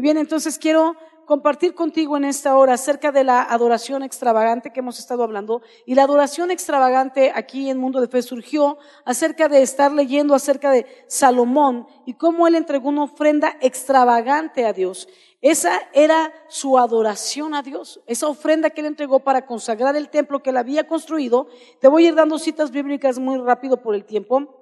Muy 0.00 0.04
bien, 0.04 0.16
entonces 0.16 0.58
quiero 0.58 0.96
compartir 1.26 1.74
contigo 1.74 2.16
en 2.16 2.24
esta 2.24 2.56
hora 2.56 2.72
acerca 2.72 3.12
de 3.12 3.22
la 3.22 3.42
adoración 3.42 4.02
extravagante 4.02 4.72
que 4.72 4.80
hemos 4.80 4.98
estado 4.98 5.22
hablando. 5.22 5.60
Y 5.84 5.94
la 5.94 6.04
adoración 6.04 6.50
extravagante 6.50 7.30
aquí 7.34 7.68
en 7.68 7.76
Mundo 7.76 8.00
de 8.00 8.08
Fe 8.08 8.22
surgió 8.22 8.78
acerca 9.04 9.46
de 9.46 9.60
estar 9.60 9.92
leyendo 9.92 10.34
acerca 10.34 10.70
de 10.70 10.86
Salomón 11.06 11.86
y 12.06 12.14
cómo 12.14 12.48
él 12.48 12.54
entregó 12.54 12.88
una 12.88 13.02
ofrenda 13.02 13.58
extravagante 13.60 14.64
a 14.64 14.72
Dios. 14.72 15.06
Esa 15.42 15.78
era 15.92 16.32
su 16.48 16.78
adoración 16.78 17.54
a 17.54 17.60
Dios, 17.60 18.00
esa 18.06 18.26
ofrenda 18.26 18.70
que 18.70 18.80
él 18.80 18.86
entregó 18.86 19.20
para 19.20 19.44
consagrar 19.44 19.96
el 19.96 20.08
templo 20.08 20.42
que 20.42 20.48
él 20.48 20.56
había 20.56 20.88
construido. 20.88 21.48
Te 21.78 21.88
voy 21.88 22.06
a 22.06 22.08
ir 22.08 22.14
dando 22.14 22.38
citas 22.38 22.70
bíblicas 22.70 23.18
muy 23.18 23.36
rápido 23.36 23.82
por 23.82 23.94
el 23.94 24.06
tiempo. 24.06 24.56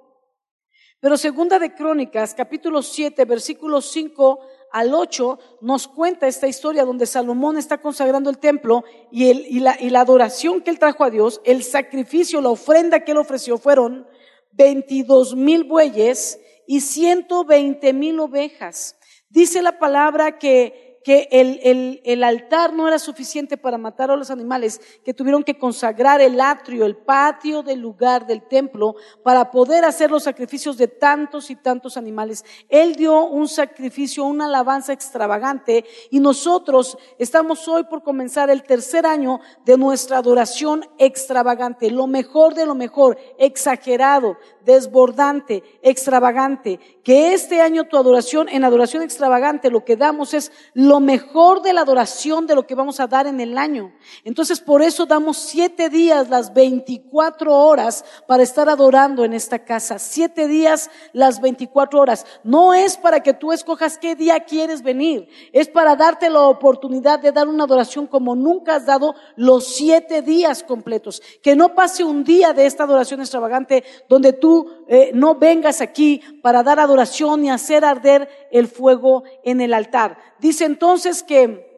Pero 1.01 1.15
segunda 1.15 1.59
de 1.59 1.73
Crónicas, 1.73 2.33
capítulo 2.33 2.81
7, 2.81 3.23
versículos 3.23 3.89
5 3.89 4.37
al 4.71 4.93
8 4.93 5.39
nos 5.61 5.87
cuenta 5.87 6.27
esta 6.27 6.47
historia 6.47 6.85
donde 6.85 7.05
Salomón 7.05 7.57
está 7.57 7.79
consagrando 7.79 8.29
el 8.29 8.37
templo 8.37 8.83
y, 9.11 9.29
el, 9.29 9.45
y, 9.47 9.59
la, 9.59 9.77
y 9.79 9.89
la 9.89 10.01
adoración 10.01 10.61
que 10.61 10.71
él 10.71 10.79
trajo 10.79 11.03
a 11.03 11.09
Dios, 11.09 11.41
el 11.43 11.63
sacrificio, 11.63 12.41
la 12.41 12.49
ofrenda 12.49 13.03
que 13.03 13.11
él 13.11 13.17
ofreció 13.17 13.57
fueron 13.57 14.07
22 14.53 15.35
mil 15.35 15.63
bueyes 15.63 16.39
y 16.67 16.81
120 16.81 17.93
mil 17.93 18.19
ovejas. 18.19 18.95
Dice 19.29 19.61
la 19.61 19.79
palabra 19.79 20.37
que 20.37 20.88
que 21.03 21.27
el, 21.31 21.59
el, 21.63 22.01
el, 22.03 22.23
altar 22.23 22.73
no 22.73 22.87
era 22.87 22.99
suficiente 22.99 23.57
para 23.57 23.77
matar 23.77 24.11
a 24.11 24.15
los 24.15 24.31
animales, 24.31 24.81
que 25.03 25.13
tuvieron 25.13 25.43
que 25.43 25.57
consagrar 25.57 26.21
el 26.21 26.39
atrio, 26.41 26.85
el 26.85 26.97
patio 26.97 27.63
del 27.63 27.79
lugar 27.79 28.27
del 28.27 28.41
templo, 28.41 28.95
para 29.23 29.51
poder 29.51 29.85
hacer 29.85 30.11
los 30.11 30.23
sacrificios 30.23 30.77
de 30.77 30.87
tantos 30.87 31.49
y 31.49 31.55
tantos 31.55 31.97
animales. 31.97 32.43
Él 32.67 32.95
dio 32.95 33.25
un 33.25 33.47
sacrificio, 33.47 34.25
una 34.25 34.45
alabanza 34.45 34.93
extravagante, 34.93 35.85
y 36.09 36.19
nosotros 36.19 36.97
estamos 37.17 37.67
hoy 37.67 37.83
por 37.83 38.03
comenzar 38.03 38.49
el 38.49 38.63
tercer 38.63 39.05
año 39.05 39.39
de 39.65 39.77
nuestra 39.77 40.17
adoración 40.17 40.85
extravagante, 40.97 41.91
lo 41.91 42.07
mejor 42.07 42.55
de 42.55 42.65
lo 42.65 42.75
mejor, 42.75 43.17
exagerado, 43.37 44.37
desbordante, 44.65 45.63
extravagante. 45.81 46.79
Que 47.03 47.33
este 47.33 47.61
año 47.61 47.85
tu 47.85 47.97
adoración, 47.97 48.49
en 48.49 48.63
adoración 48.63 49.03
extravagante, 49.03 49.71
lo 49.71 49.83
que 49.85 49.95
damos 49.95 50.33
es 50.33 50.51
lo 50.73 50.88
mejor 50.99 51.61
de 51.61 51.73
la 51.73 51.81
adoración 51.81 52.47
de 52.47 52.55
lo 52.55 52.65
que 52.65 52.73
vamos 52.73 52.99
a 52.99 53.05
dar 53.05 53.27
en 53.27 53.39
el 53.39 53.57
año. 53.57 53.93
Entonces, 54.23 54.59
por 54.59 54.81
eso 54.81 55.05
damos 55.05 55.37
siete 55.37 55.89
días, 55.89 56.29
las 56.29 56.53
24 56.53 57.53
horas 57.53 58.03
para 58.27 58.41
estar 58.41 58.67
adorando 58.69 59.23
en 59.23 59.33
esta 59.33 59.59
casa. 59.59 59.99
Siete 59.99 60.47
días, 60.47 60.89
las 61.13 61.39
24 61.41 61.99
horas. 61.99 62.25
No 62.43 62.73
es 62.73 62.97
para 62.97 63.21
que 63.21 63.33
tú 63.33 63.51
escojas 63.51 63.99
qué 63.99 64.15
día 64.15 64.39
quieres 64.39 64.81
venir. 64.81 65.29
Es 65.53 65.67
para 65.67 65.95
darte 65.95 66.29
la 66.29 66.41
oportunidad 66.41 67.19
de 67.19 67.31
dar 67.31 67.47
una 67.47 67.65
adoración 67.65 68.07
como 68.07 68.35
nunca 68.35 68.75
has 68.75 68.87
dado 68.87 69.13
los 69.35 69.75
siete 69.75 70.23
días 70.23 70.63
completos. 70.63 71.21
Que 71.43 71.55
no 71.55 71.75
pase 71.75 72.03
un 72.03 72.23
día 72.23 72.53
de 72.53 72.65
esta 72.65 72.85
adoración 72.85 73.19
extravagante 73.19 73.83
donde 74.07 74.33
tú 74.33 74.78
eh, 74.91 75.11
no 75.13 75.35
vengas 75.35 75.81
aquí 75.81 76.19
para 76.41 76.63
dar 76.63 76.79
adoración 76.79 77.45
y 77.45 77.51
hacer 77.51 77.85
arder 77.85 78.27
el 78.51 78.67
fuego 78.67 79.23
en 79.43 79.61
el 79.61 79.75
altar. 79.75 80.17
Dice 80.39 80.65
entonces 80.65 81.21
que 81.21 81.69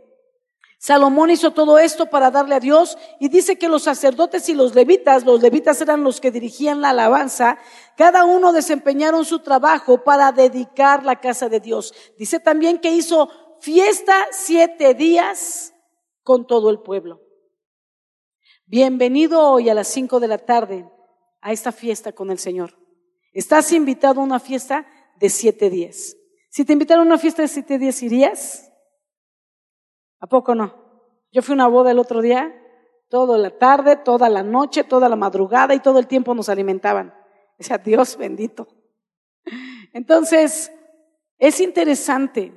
Salomón 0.77 1.29
hizo 1.29 1.51
todo 1.51 1.77
esto 1.77 2.09
para 2.09 2.31
darle 2.31 2.55
a 2.55 2.61
Dios 2.61 2.97
y 3.19 3.27
dice 3.27 3.57
que 3.57 3.67
los 3.67 3.83
sacerdotes 3.83 4.47
y 4.47 4.53
los 4.53 4.73
levitas, 4.75 5.25
los 5.25 5.41
levitas 5.41 5.81
eran 5.81 6.05
los 6.05 6.21
que 6.21 6.31
dirigían 6.31 6.79
la 6.79 6.91
alabanza, 6.91 7.57
cada 7.97 8.23
uno 8.23 8.53
desempeñaron 8.53 9.25
su 9.25 9.39
trabajo 9.39 10.05
para 10.05 10.31
dedicar 10.31 11.03
la 11.03 11.19
casa 11.19 11.49
de 11.49 11.59
Dios. 11.59 11.93
Dice 12.17 12.39
también 12.39 12.79
que 12.79 12.93
hizo 12.93 13.29
fiesta 13.59 14.25
siete 14.31 14.93
días 14.93 15.73
con 16.23 16.47
todo 16.47 16.69
el 16.69 16.79
pueblo. 16.79 17.19
Bienvenido 18.65 19.51
hoy 19.51 19.69
a 19.69 19.73
las 19.73 19.89
cinco 19.89 20.21
de 20.21 20.29
la 20.29 20.37
tarde 20.37 20.89
a 21.41 21.51
esta 21.51 21.73
fiesta 21.73 22.13
con 22.13 22.31
el 22.31 22.39
Señor. 22.39 22.81
Estás 23.34 23.72
invitado 23.72 24.22
a 24.22 24.24
una 24.24 24.40
fiesta 24.40 24.86
de 25.19 25.30
siete 25.30 25.69
días. 25.69 26.18
Si 26.50 26.66
te 26.66 26.74
invitaron 26.74 27.06
a 27.06 27.08
una 27.08 27.18
fiesta 27.18 27.42
de 27.42 27.47
siete 27.47 27.78
días, 27.78 28.02
¿irías? 28.03 28.72
¿A 30.19 30.28
poco 30.28 30.53
no? 30.53 30.75
Yo 31.31 31.42
fui 31.42 31.53
a 31.53 31.56
una 31.56 31.68
boda 31.68 31.92
el 31.92 32.00
otro 32.00 32.22
día, 32.22 32.53
toda 33.08 33.38
la 33.38 33.58
tarde, 33.58 33.96
toda 33.96 34.30
la 34.30 34.44
noche, 34.44 34.84
toda 34.84 35.08
la 35.08 35.16
madrugada 35.16 35.74
y 35.74 35.80
todo 35.80 36.00
el 36.00 36.08
tiempo 36.08 36.36
nos 36.36 36.50
alimentaban. 36.50 37.14
O 37.58 37.64
sea, 37.64 37.78
Dios 37.78 38.18
bendito. 38.18 38.68
Entonces, 39.94 40.72
es 41.38 41.59
interesante, 41.59 42.53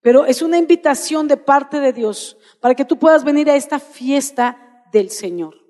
pero 0.00 0.24
es 0.24 0.40
una 0.42 0.58
invitación 0.58 1.26
de 1.26 1.36
parte 1.36 1.80
de 1.80 1.92
Dios 1.92 2.38
para 2.60 2.74
que 2.74 2.84
tú 2.84 2.98
puedas 2.98 3.24
venir 3.24 3.50
a 3.50 3.56
esta 3.56 3.78
fiesta 3.78 4.84
del 4.92 5.10
Señor. 5.10 5.61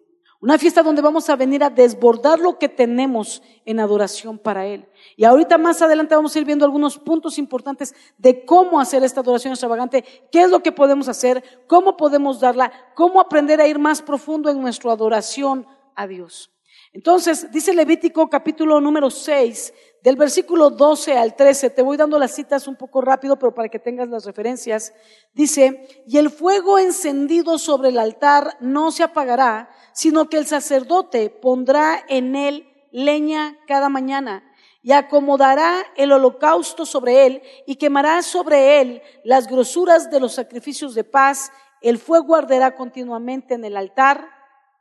Una 0.42 0.58
fiesta 0.58 0.82
donde 0.82 1.00
vamos 1.02 1.30
a 1.30 1.36
venir 1.36 1.62
a 1.62 1.70
desbordar 1.70 2.40
lo 2.40 2.58
que 2.58 2.68
tenemos 2.68 3.44
en 3.64 3.78
adoración 3.78 4.38
para 4.38 4.66
Él. 4.66 4.88
Y 5.16 5.24
ahorita 5.24 5.56
más 5.56 5.80
adelante 5.82 6.16
vamos 6.16 6.34
a 6.34 6.38
ir 6.40 6.44
viendo 6.44 6.64
algunos 6.64 6.98
puntos 6.98 7.38
importantes 7.38 7.94
de 8.18 8.44
cómo 8.44 8.80
hacer 8.80 9.04
esta 9.04 9.20
adoración 9.20 9.52
extravagante, 9.52 10.04
qué 10.32 10.42
es 10.42 10.50
lo 10.50 10.60
que 10.60 10.72
podemos 10.72 11.06
hacer, 11.06 11.44
cómo 11.68 11.96
podemos 11.96 12.40
darla, 12.40 12.72
cómo 12.96 13.20
aprender 13.20 13.60
a 13.60 13.68
ir 13.68 13.78
más 13.78 14.02
profundo 14.02 14.50
en 14.50 14.60
nuestra 14.60 14.90
adoración 14.90 15.64
a 15.94 16.08
Dios. 16.08 16.50
Entonces, 16.92 17.50
dice 17.52 17.72
Levítico 17.72 18.28
capítulo 18.28 18.80
número 18.80 19.10
6, 19.10 19.72
del 20.02 20.16
versículo 20.16 20.70
12 20.70 21.16
al 21.16 21.36
13, 21.36 21.70
te 21.70 21.82
voy 21.82 21.96
dando 21.96 22.18
las 22.18 22.34
citas 22.34 22.66
un 22.66 22.74
poco 22.74 23.00
rápido, 23.00 23.38
pero 23.38 23.54
para 23.54 23.68
que 23.68 23.78
tengas 23.78 24.08
las 24.08 24.26
referencias, 24.26 24.92
dice, 25.32 25.88
y 26.06 26.18
el 26.18 26.28
fuego 26.28 26.78
encendido 26.78 27.58
sobre 27.58 27.90
el 27.90 27.98
altar 27.98 28.56
no 28.60 28.90
se 28.90 29.04
apagará, 29.04 29.70
sino 29.92 30.28
que 30.28 30.38
el 30.38 30.46
sacerdote 30.46 31.30
pondrá 31.30 32.04
en 32.08 32.36
él 32.36 32.68
leña 32.90 33.58
cada 33.66 33.88
mañana 33.88 34.44
y 34.82 34.92
acomodará 34.92 35.84
el 35.96 36.12
holocausto 36.12 36.84
sobre 36.84 37.26
él 37.26 37.42
y 37.66 37.76
quemará 37.76 38.20
sobre 38.22 38.80
él 38.80 39.02
las 39.24 39.46
grosuras 39.46 40.10
de 40.10 40.20
los 40.20 40.34
sacrificios 40.34 40.94
de 40.94 41.04
paz. 41.04 41.52
El 41.80 41.98
fuego 41.98 42.34
arderá 42.34 42.74
continuamente 42.74 43.54
en 43.54 43.64
el 43.64 43.76
altar, 43.76 44.28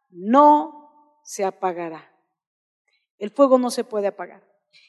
no 0.09 0.91
se 1.23 1.45
apagará. 1.45 2.11
El 3.19 3.29
fuego 3.29 3.59
no 3.59 3.69
se 3.69 3.83
puede 3.83 4.07
apagar. 4.07 4.43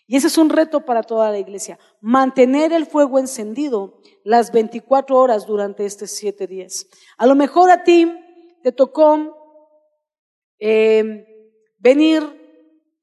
Y 0.07 0.17
ese 0.17 0.29
es 0.29 0.39
un 0.39 0.49
reto 0.49 0.85
para 0.85 1.03
toda 1.03 1.31
la 1.31 1.39
iglesia, 1.39 1.79
mantener 2.01 2.73
el 2.73 2.87
fuego 2.87 3.19
encendido 3.19 4.01
las 4.25 4.53
24 4.53 5.17
horas 5.17 5.47
durante 5.47 5.85
estos 5.85 6.11
siete 6.11 6.47
días. 6.47 6.87
A 7.19 7.27
lo 7.27 7.35
mejor 7.35 7.71
a 7.71 7.83
ti 7.85 8.13
te 8.63 8.73
tocó 8.73 9.42
eh, 10.65 11.27
venir 11.81 12.23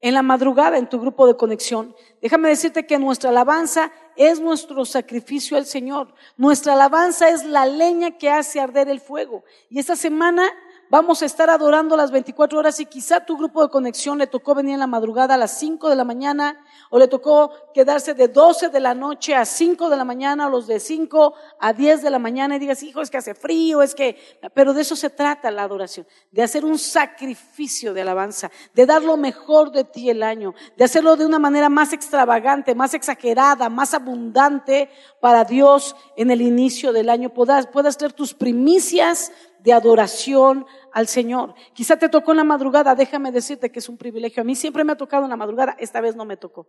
en 0.00 0.14
la 0.14 0.22
madrugada 0.22 0.78
en 0.78 0.88
tu 0.88 0.98
grupo 0.98 1.26
de 1.26 1.36
conexión. 1.36 1.94
Déjame 2.22 2.48
decirte 2.48 2.86
que 2.86 2.98
nuestra 2.98 3.28
alabanza 3.28 3.92
es 4.16 4.40
nuestro 4.40 4.86
sacrificio 4.86 5.58
al 5.58 5.66
Señor. 5.66 6.14
Nuestra 6.38 6.72
alabanza 6.72 7.28
es 7.28 7.44
la 7.44 7.66
leña 7.66 8.16
que 8.16 8.30
hace 8.30 8.60
arder 8.60 8.88
el 8.88 8.98
fuego. 8.98 9.44
Y 9.68 9.78
esta 9.78 9.94
semana 9.94 10.50
vamos 10.90 11.22
a 11.22 11.26
estar 11.26 11.48
adorando 11.48 11.96
las 11.96 12.10
24 12.10 12.58
horas 12.58 12.80
y 12.80 12.86
quizá 12.86 13.24
tu 13.24 13.36
grupo 13.36 13.62
de 13.62 13.70
conexión 13.70 14.18
le 14.18 14.26
tocó 14.26 14.56
venir 14.56 14.74
en 14.74 14.80
la 14.80 14.88
madrugada 14.88 15.34
a 15.34 15.38
las 15.38 15.56
5 15.58 15.88
de 15.88 15.94
la 15.94 16.04
mañana 16.04 16.64
o 16.90 16.98
le 16.98 17.06
tocó 17.06 17.52
quedarse 17.72 18.12
de 18.12 18.26
12 18.26 18.70
de 18.70 18.80
la 18.80 18.92
noche 18.92 19.36
a 19.36 19.44
5 19.44 19.88
de 19.88 19.96
la 19.96 20.04
mañana 20.04 20.48
o 20.48 20.50
los 20.50 20.66
de 20.66 20.80
5 20.80 21.34
a 21.60 21.72
10 21.72 22.02
de 22.02 22.10
la 22.10 22.18
mañana 22.18 22.56
y 22.56 22.58
digas, 22.58 22.82
hijo, 22.82 23.00
es 23.00 23.10
que 23.10 23.18
hace 23.18 23.34
frío, 23.34 23.82
es 23.82 23.94
que, 23.94 24.16
pero 24.52 24.74
de 24.74 24.82
eso 24.82 24.96
se 24.96 25.10
trata 25.10 25.50
la 25.52 25.62
adoración, 25.62 26.06
de 26.32 26.42
hacer 26.42 26.64
un 26.64 26.78
sacrificio 26.78 27.94
de 27.94 28.00
alabanza, 28.00 28.50
de 28.74 28.84
dar 28.84 29.02
lo 29.02 29.16
mejor 29.16 29.70
de 29.70 29.84
ti 29.84 30.10
el 30.10 30.24
año, 30.24 30.54
de 30.76 30.84
hacerlo 30.84 31.16
de 31.16 31.24
una 31.24 31.38
manera 31.38 31.68
más 31.68 31.92
extravagante, 31.92 32.74
más 32.74 32.94
exagerada, 32.94 33.68
más 33.68 33.94
abundante 33.94 34.90
para 35.20 35.44
Dios 35.44 35.94
en 36.16 36.32
el 36.32 36.42
inicio 36.42 36.92
del 36.92 37.10
año. 37.10 37.32
Puedas, 37.32 37.68
puedas 37.68 37.96
tener 37.96 38.12
tus 38.12 38.34
primicias 38.34 39.30
de 39.62 39.72
adoración 39.72 40.66
al 40.92 41.06
Señor. 41.06 41.54
Quizá 41.74 41.96
te 41.96 42.08
tocó 42.08 42.32
en 42.32 42.38
la 42.38 42.44
madrugada, 42.44 42.94
déjame 42.94 43.32
decirte 43.32 43.70
que 43.70 43.78
es 43.78 43.88
un 43.88 43.96
privilegio. 43.96 44.40
A 44.40 44.44
mí 44.44 44.54
siempre 44.54 44.84
me 44.84 44.92
ha 44.92 44.96
tocado 44.96 45.24
en 45.24 45.30
la 45.30 45.36
madrugada, 45.36 45.76
esta 45.78 46.00
vez 46.00 46.16
no 46.16 46.24
me 46.24 46.36
tocó. 46.36 46.66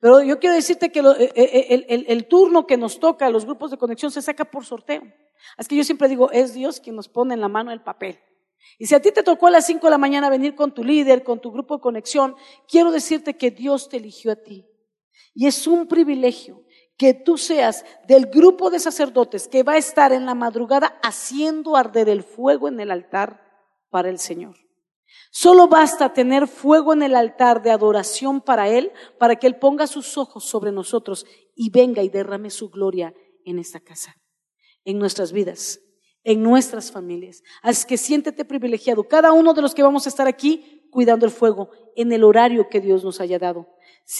Pero 0.00 0.22
yo 0.22 0.38
quiero 0.38 0.54
decirte 0.54 0.92
que 0.92 1.00
eh, 1.00 1.32
eh, 1.34 2.04
el, 2.08 2.26
turno 2.28 2.66
que 2.66 2.76
nos 2.76 3.00
toca, 3.00 3.28
los 3.30 3.44
grupos 3.44 3.70
de 3.70 3.78
conexión, 3.78 4.10
se 4.10 4.22
saca 4.22 4.44
por 4.44 4.64
sorteo. 4.64 5.02
Así 5.56 5.68
que 5.68 5.76
yo 5.76 5.84
siempre 5.84 6.08
digo, 6.08 6.30
es 6.30 6.54
Dios 6.54 6.80
quien 6.80 6.94
nos 6.94 7.08
pone 7.08 7.34
en 7.34 7.40
la 7.40 7.48
mano 7.48 7.72
el 7.72 7.82
papel. 7.82 8.18
Y 8.78 8.86
si 8.86 8.94
a 8.94 9.00
ti 9.00 9.10
te 9.10 9.22
tocó 9.22 9.46
a 9.48 9.50
las 9.50 9.66
5 9.66 9.86
de 9.86 9.90
la 9.90 9.98
mañana 9.98 10.30
venir 10.30 10.54
con 10.54 10.72
tu 10.72 10.84
líder, 10.84 11.24
con 11.24 11.40
tu 11.40 11.50
grupo 11.50 11.76
de 11.76 11.80
conexión, 11.80 12.36
quiero 12.68 12.92
decirte 12.92 13.36
que 13.36 13.50
Dios 13.50 13.88
te 13.88 13.96
eligió 13.96 14.32
a 14.32 14.36
ti. 14.36 14.66
Y 15.34 15.46
es 15.46 15.66
un 15.66 15.86
privilegio 15.86 16.64
que 16.98 17.14
tú 17.14 17.38
seas 17.38 17.84
del 18.06 18.26
grupo 18.26 18.70
de 18.70 18.80
sacerdotes 18.80 19.48
que 19.48 19.62
va 19.62 19.74
a 19.74 19.78
estar 19.78 20.12
en 20.12 20.26
la 20.26 20.34
madrugada 20.34 20.98
haciendo 21.02 21.76
arder 21.76 22.08
el 22.08 22.24
fuego 22.24 22.68
en 22.68 22.80
el 22.80 22.90
altar 22.90 23.40
para 23.88 24.10
el 24.10 24.18
Señor. 24.18 24.56
Solo 25.30 25.68
basta 25.68 26.12
tener 26.12 26.48
fuego 26.48 26.92
en 26.92 27.02
el 27.02 27.14
altar 27.14 27.62
de 27.62 27.70
adoración 27.70 28.40
para 28.40 28.68
Él, 28.68 28.92
para 29.18 29.36
que 29.36 29.46
Él 29.46 29.56
ponga 29.56 29.86
sus 29.86 30.18
ojos 30.18 30.44
sobre 30.44 30.72
nosotros 30.72 31.24
y 31.54 31.70
venga 31.70 32.02
y 32.02 32.08
derrame 32.08 32.50
su 32.50 32.68
gloria 32.68 33.14
en 33.44 33.58
esta 33.58 33.80
casa. 33.80 34.14
en 34.84 34.98
nuestras 34.98 35.32
vidas, 35.32 35.80
en 36.24 36.42
nuestras 36.42 36.90
familias. 36.90 37.42
Así 37.62 37.86
que 37.86 37.98
siéntete 37.98 38.46
privilegiado. 38.46 39.06
Cada 39.06 39.32
uno 39.32 39.52
de 39.52 39.60
los 39.60 39.74
que 39.74 39.82
vamos 39.82 40.06
a 40.06 40.08
estar 40.08 40.26
aquí 40.26 40.77
cuidando 40.90 41.26
el 41.26 41.32
fuego 41.32 41.70
en 41.96 42.12
el 42.12 42.24
horario 42.24 42.68
que 42.68 42.80
Dios 42.80 43.04
nos 43.04 43.20
haya 43.20 43.38
dado. 43.38 43.68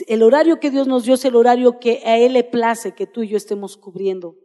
El 0.06 0.22
horario 0.22 0.60
que 0.60 0.70
Dios 0.70 0.86
nos 0.86 1.04
dio 1.04 1.14
es 1.14 1.24
el 1.24 1.36
horario 1.36 1.78
que 1.80 2.02
a 2.04 2.18
Él 2.18 2.34
le 2.34 2.44
place 2.44 2.92
que 2.92 3.06
tú 3.06 3.22
y 3.22 3.28
yo 3.28 3.36
estemos 3.36 3.76
cubriendo. 3.76 4.36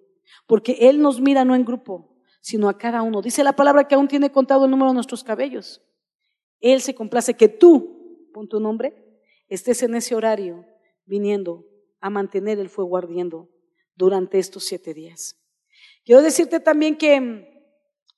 Porque 0.48 0.78
Él 0.82 1.02
nos 1.02 1.20
mira 1.20 1.44
no 1.44 1.56
en 1.56 1.66
grupo, 1.66 2.16
sino 2.42 2.70
a 2.70 2.78
cada 2.78 3.02
uno. 3.02 3.22
Dice 3.22 3.44
la 3.44 3.56
palabra 3.56 3.88
que 3.88 3.96
aún 3.96 4.08
tiene 4.08 4.32
contado 4.32 4.66
el 4.66 4.72
número 4.72 4.92
de 4.92 4.96
nuestros 4.96 5.24
cabellos. 5.24 5.82
Él 6.60 6.82
se 6.82 6.96
complace 6.96 7.34
que 7.34 7.50
tú, 7.50 8.30
pon 8.34 8.48
tu 8.48 8.60
nombre, 8.60 9.22
estés 9.48 9.84
en 9.84 9.96
ese 9.96 10.16
horario 10.16 10.66
viniendo 11.06 11.66
a 12.00 12.10
mantener 12.10 12.60
el 12.60 12.70
fuego 12.70 12.98
ardiendo 12.98 13.50
durante 13.96 14.40
estos 14.40 14.64
siete 14.64 14.94
días. 14.94 15.38
Quiero 16.06 16.22
decirte 16.22 16.60
también 16.60 16.98
que 16.98 17.54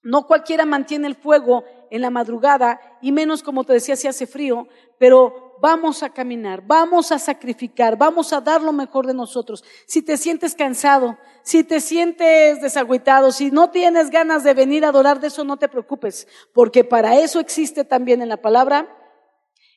no 0.02 0.28
cualquiera 0.28 0.66
mantiene 0.66 1.08
el 1.08 1.16
fuego 1.16 1.64
en 1.96 2.02
la 2.02 2.10
madrugada 2.10 2.82
y 3.02 3.14
menos 3.14 3.42
como 3.42 3.64
te 3.64 3.72
decía 3.72 3.96
si 3.96 4.06
hace 4.10 4.28
frío, 4.28 4.68
pero 5.00 5.56
vamos 5.62 6.04
a 6.04 6.10
caminar, 6.10 6.62
vamos 6.68 7.14
a 7.14 7.20
sacrificar, 7.20 7.98
vamos 7.98 8.34
a 8.34 8.42
dar 8.42 8.62
lo 8.62 8.74
mejor 8.74 9.08
de 9.08 9.14
nosotros. 9.14 9.64
Si 9.88 10.02
te 10.02 10.18
sientes 10.18 10.56
cansado, 10.56 11.18
si 11.42 11.64
te 11.64 11.80
sientes 11.80 12.62
desagüitado, 12.62 13.32
si 13.32 13.50
no 13.50 13.72
tienes 13.72 14.10
ganas 14.10 14.44
de 14.44 14.54
venir 14.54 14.84
a 14.84 14.90
adorar 14.90 15.22
de 15.22 15.28
eso, 15.28 15.46
no 15.46 15.56
te 15.56 15.70
preocupes, 15.70 16.28
porque 16.54 16.84
para 16.84 17.18
eso 17.18 17.40
existe 17.40 17.86
también 17.86 18.22
en 18.22 18.28
la 18.28 18.42
palabra 18.42 18.94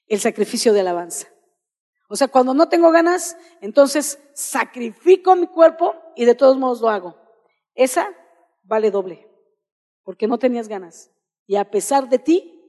el 0.08 0.18
sacrificio 0.18 0.72
de 0.72 0.80
alabanza. 0.80 1.28
O 2.08 2.16
sea, 2.16 2.26
cuando 2.26 2.52
no 2.52 2.68
tengo 2.68 2.90
ganas, 2.90 3.36
entonces 3.60 4.18
sacrifico 4.34 5.36
mi 5.36 5.46
cuerpo 5.46 5.94
y 6.16 6.24
de 6.24 6.34
todos 6.34 6.58
modos 6.58 6.80
lo 6.80 6.88
hago. 6.88 7.16
Esa 7.76 8.08
vale 8.64 8.90
doble, 8.90 9.30
porque 10.02 10.26
no 10.26 10.36
tenías 10.36 10.66
ganas. 10.66 11.12
Y 11.48 11.56
a 11.56 11.68
pesar 11.68 12.08
de 12.08 12.18
ti, 12.20 12.62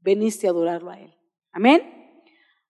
veniste 0.00 0.46
a 0.46 0.50
adorarlo 0.50 0.90
a 0.90 0.98
Él. 0.98 1.14
Amén. 1.52 2.22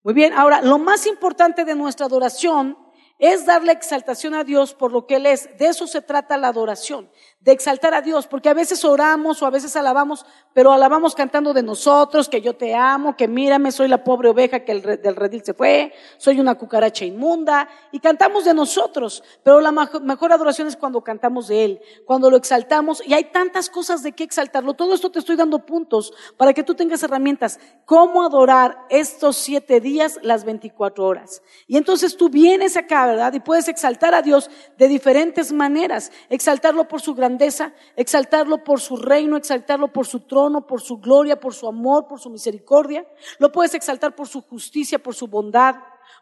Muy 0.03 0.13
bien, 0.13 0.33
ahora, 0.35 0.61
lo 0.61 0.79
más 0.79 1.07
importante 1.07 1.65
de 1.65 1.77
nuestra 1.77 2.07
adoración 2.07 2.77
es 3.19 3.47
darle 3.47 3.73
exaltación 3.73 4.35
a 4.35 4.45
Dios 4.45 4.75
por 4.75 4.93
lo 4.93 5.07
que 5.07 5.17
Él 5.17 5.27
es. 5.27 5.49
De 5.59 5.67
eso 5.67 5.87
se 5.87 6.03
trata 6.03 6.37
la 6.37 6.49
adoración, 6.49 7.09
de 7.41 7.53
exaltar 7.53 7.95
a 7.95 8.03
Dios, 8.03 8.27
porque 8.27 8.49
a 8.49 8.55
veces 8.55 8.85
oramos 8.85 9.43
o 9.43 9.47
a 9.47 9.51
veces 9.51 9.75
alabamos, 9.77 10.27
pero 10.53 10.73
alabamos 10.73 11.15
cantando 11.15 11.55
de 11.55 11.63
nosotros, 11.63 12.29
que 12.29 12.41
yo 12.41 12.57
te 12.57 12.75
amo, 12.75 13.17
que 13.17 13.29
mírame, 13.29 13.73
soy 13.73 13.89
la 13.89 14.05
pobre 14.05 14.29
oveja 14.29 14.61
que 14.61 14.73
el 14.73 14.83
del 14.83 15.17
redil 15.17 15.43
se 15.45 15.55
fue, 15.55 15.93
soy 16.19 16.41
una 16.41 16.57
cucaracha 16.57 17.05
inmunda, 17.05 17.69
y 17.93 18.01
cantamos 18.01 18.45
de 18.45 18.53
nosotros, 18.53 19.23
pero 19.43 19.61
la 19.61 19.73
mejor 19.73 20.33
adoración 20.33 20.69
es 20.69 20.77
cuando 20.77 21.03
cantamos 21.03 21.49
de 21.49 21.65
Él, 21.65 21.81
cuando 22.05 22.31
lo 22.31 22.37
exaltamos, 22.37 23.03
y 23.07 23.15
hay 23.15 23.25
tantas 23.25 23.71
cosas 23.71 24.03
de 24.03 24.13
qué 24.13 24.25
exaltarlo. 24.25 24.75
Todo 24.75 24.95
esto 24.95 25.11
te 25.11 25.21
estoy 25.21 25.37
dando 25.37 25.65
puntos 25.65 26.13
para 26.37 26.53
que 26.53 26.63
tú 26.63 26.75
tengas 26.75 27.03
herramientas. 27.03 27.59
¿Cómo 27.85 28.23
adorar 28.23 28.87
estos 28.91 29.37
siete 29.37 29.81
días, 29.81 30.19
las 30.23 30.45
24 30.45 31.05
horas? 31.05 31.43
Y 31.67 31.77
entonces 31.77 32.17
tú 32.17 32.29
vienes 32.29 32.77
acá 32.77 33.06
¿verdad? 33.07 33.33
Y 33.33 33.41
puedes 33.41 33.69
exaltar 33.69 34.15
a 34.15 34.23
Dios 34.23 34.51
de 34.77 34.89
diferentes 34.89 35.53
maneras. 35.53 36.13
Exaltarlo 36.29 36.89
por 36.89 37.01
su 37.01 37.15
grandeza, 37.15 37.73
exaltarlo 37.97 38.65
por 38.65 38.81
su 38.81 38.97
reino, 38.97 39.37
exaltarlo 39.37 39.93
por 39.93 40.07
su 40.07 40.21
trono, 40.21 40.67
por 40.67 40.81
su 40.81 40.99
gloria, 40.99 41.41
por 41.41 41.55
su 41.55 41.67
amor, 41.67 42.07
por 42.07 42.21
su 42.21 42.31
misericordia. 42.31 43.07
Lo 43.39 43.53
puedes 43.53 43.75
exaltar 43.75 44.15
por 44.15 44.29
su 44.29 44.43
justicia, 44.43 44.99
por 44.99 45.15
su 45.15 45.27
bondad, 45.27 45.77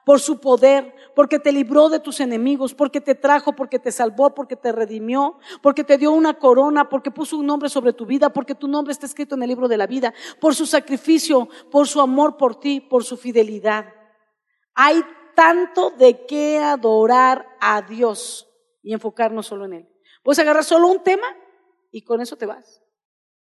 por 0.04 0.20
su 0.20 0.38
poder, 0.38 0.94
porque 1.14 1.38
te 1.38 1.52
libró 1.52 1.88
de 1.88 1.98
tus 1.98 2.20
enemigos, 2.20 2.74
porque 2.74 3.00
te 3.00 3.14
trajo, 3.14 3.54
porque 3.54 3.78
te 3.78 3.90
salvó, 3.90 4.34
porque 4.34 4.56
te 4.56 4.70
redimió, 4.72 5.38
porque 5.62 5.84
te 5.84 5.98
dio 5.98 6.12
una 6.12 6.34
corona, 6.34 6.88
porque 6.88 7.10
puso 7.10 7.38
un 7.38 7.46
nombre 7.46 7.68
sobre 7.68 7.92
tu 7.92 8.04
vida, 8.04 8.30
porque 8.30 8.54
tu 8.54 8.68
nombre 8.68 8.92
está 8.92 9.06
escrito 9.06 9.34
en 9.34 9.42
el 9.42 9.48
libro 9.48 9.68
de 9.68 9.78
la 9.78 9.86
vida, 9.86 10.12
por 10.40 10.54
su 10.54 10.66
sacrificio, 10.66 11.48
por 11.70 11.88
su 11.88 12.00
amor 12.00 12.36
por 12.36 12.60
ti, 12.60 12.80
por 12.80 13.04
su 13.04 13.16
fidelidad. 13.16 13.86
Hay 14.74 15.02
tanto 15.34 15.90
de 15.90 16.26
qué 16.26 16.58
adorar 16.58 17.46
a 17.60 17.82
Dios 17.82 18.48
y 18.82 18.92
enfocarnos 18.92 19.46
solo 19.46 19.64
en 19.66 19.72
Él. 19.74 19.88
Puedes 20.22 20.38
agarrar 20.38 20.64
solo 20.64 20.88
un 20.88 21.02
tema 21.02 21.26
y 21.90 22.02
con 22.02 22.20
eso 22.20 22.36
te 22.36 22.46
vas. 22.46 22.82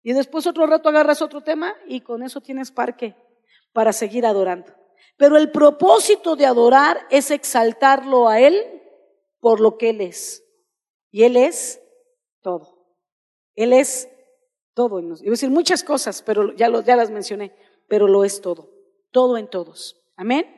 Y 0.03 0.13
después 0.13 0.47
otro 0.47 0.65
rato 0.67 0.89
agarras 0.89 1.21
otro 1.21 1.41
tema 1.41 1.75
y 1.87 2.01
con 2.01 2.23
eso 2.23 2.41
tienes 2.41 2.71
parque 2.71 3.15
para 3.73 3.93
seguir 3.93 4.25
adorando. 4.25 4.73
Pero 5.17 5.37
el 5.37 5.51
propósito 5.51 6.35
de 6.35 6.45
adorar 6.45 7.07
es 7.09 7.31
exaltarlo 7.31 8.29
a 8.29 8.39
Él 8.39 8.81
por 9.39 9.59
lo 9.59 9.77
que 9.77 9.89
Él 9.89 10.01
es. 10.01 10.43
Y 11.11 11.23
Él 11.23 11.35
es 11.35 11.81
todo. 12.41 12.77
Él 13.55 13.73
es 13.73 14.09
todo. 14.73 14.99
Iba 14.99 15.13
a 15.13 15.31
decir 15.31 15.49
muchas 15.49 15.83
cosas, 15.83 16.21
pero 16.21 16.53
ya, 16.53 16.69
las 16.69 17.09
mencioné, 17.09 17.55
pero 17.87 18.07
lo 18.07 18.23
es 18.23 18.41
todo. 18.41 18.69
Todo 19.11 19.37
en 19.37 19.49
todos. 19.49 19.99
Amén. 20.15 20.56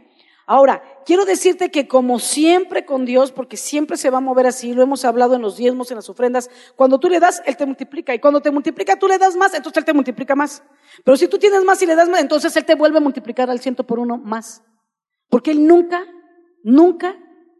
Ahora, 0.51 0.81
quiero 1.05 1.25
decirte 1.25 1.69
que 1.69 1.87
como 1.87 2.17
siempre 2.17 2.83
con 2.83 3.05
Dios, 3.05 3.31
porque 3.31 3.55
siempre 3.55 3.97
se 3.97 4.09
va 4.09 4.17
a 4.17 4.21
mover 4.21 4.47
así, 4.47 4.73
lo 4.73 4.81
hemos 4.81 5.05
hablado 5.05 5.35
en 5.35 5.43
los 5.43 5.57
diezmos, 5.57 5.91
en 5.91 5.97
las 5.97 6.09
ofrendas, 6.09 6.49
cuando 6.75 6.99
tú 6.99 7.07
le 7.07 7.19
das, 7.19 7.43
Él 7.45 7.55
te 7.55 7.67
multiplica. 7.67 8.15
Y 8.15 8.19
cuando 8.19 8.41
te 8.41 8.49
multiplica, 8.49 8.97
tú 8.97 9.07
le 9.07 9.19
das 9.19 9.35
más, 9.35 9.53
entonces 9.53 9.77
Él 9.77 9.85
te 9.85 9.93
multiplica 9.93 10.35
más. 10.35 10.63
Pero 11.05 11.15
si 11.17 11.27
tú 11.27 11.37
tienes 11.37 11.63
más 11.63 11.79
y 11.83 11.85
le 11.85 11.93
das 11.93 12.09
más, 12.09 12.19
entonces 12.19 12.57
Él 12.57 12.65
te 12.65 12.73
vuelve 12.73 12.97
a 12.97 13.01
multiplicar 13.01 13.47
al 13.51 13.59
ciento 13.59 13.85
por 13.85 13.99
uno 13.99 14.17
más. 14.17 14.63
Porque 15.29 15.51
Él 15.51 15.67
nunca, 15.67 16.03
nunca 16.63 17.15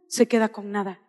se 0.08 0.26
queda 0.26 0.48
con 0.48 0.72
nada. 0.72 1.00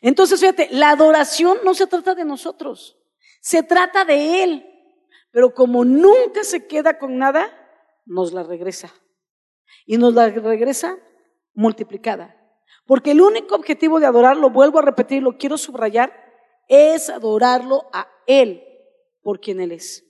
Entonces, 0.00 0.38
fíjate, 0.38 0.68
la 0.70 0.90
adoración 0.90 1.58
no 1.64 1.74
se 1.74 1.88
trata 1.88 2.14
de 2.14 2.24
nosotros, 2.24 2.96
se 3.40 3.64
trata 3.64 4.04
de 4.04 4.44
Él. 4.44 4.66
Pero 5.32 5.52
como 5.52 5.84
nunca 5.84 6.44
se 6.44 6.68
queda 6.68 7.00
con 7.00 7.18
nada, 7.18 7.50
nos 8.06 8.32
la 8.32 8.44
regresa 8.44 8.94
y 9.86 9.96
nos 9.96 10.14
la 10.14 10.28
regresa 10.28 10.96
multiplicada. 11.54 12.34
Porque 12.86 13.10
el 13.10 13.20
único 13.20 13.54
objetivo 13.54 14.00
de 14.00 14.06
adorarlo, 14.06 14.50
vuelvo 14.50 14.78
a 14.78 14.82
repetir, 14.82 15.22
lo 15.22 15.36
quiero 15.36 15.58
subrayar, 15.58 16.12
es 16.68 17.10
adorarlo 17.10 17.86
a 17.92 18.08
Él 18.26 18.62
por 19.22 19.40
quien 19.40 19.60
Él 19.60 19.72
es. 19.72 20.04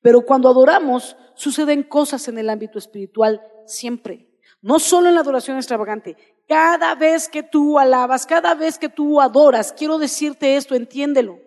Pero 0.00 0.22
cuando 0.22 0.48
adoramos, 0.48 1.16
suceden 1.34 1.82
cosas 1.82 2.28
en 2.28 2.38
el 2.38 2.48
ámbito 2.48 2.78
espiritual 2.78 3.42
siempre. 3.66 4.30
No 4.62 4.78
solo 4.78 5.08
en 5.08 5.14
la 5.14 5.20
adoración 5.20 5.56
extravagante. 5.56 6.16
Cada 6.48 6.94
vez 6.94 7.28
que 7.28 7.42
tú 7.42 7.78
alabas, 7.78 8.24
cada 8.24 8.54
vez 8.54 8.78
que 8.78 8.88
tú 8.88 9.20
adoras, 9.20 9.72
quiero 9.72 9.98
decirte 9.98 10.56
esto, 10.56 10.74
entiéndelo. 10.74 11.38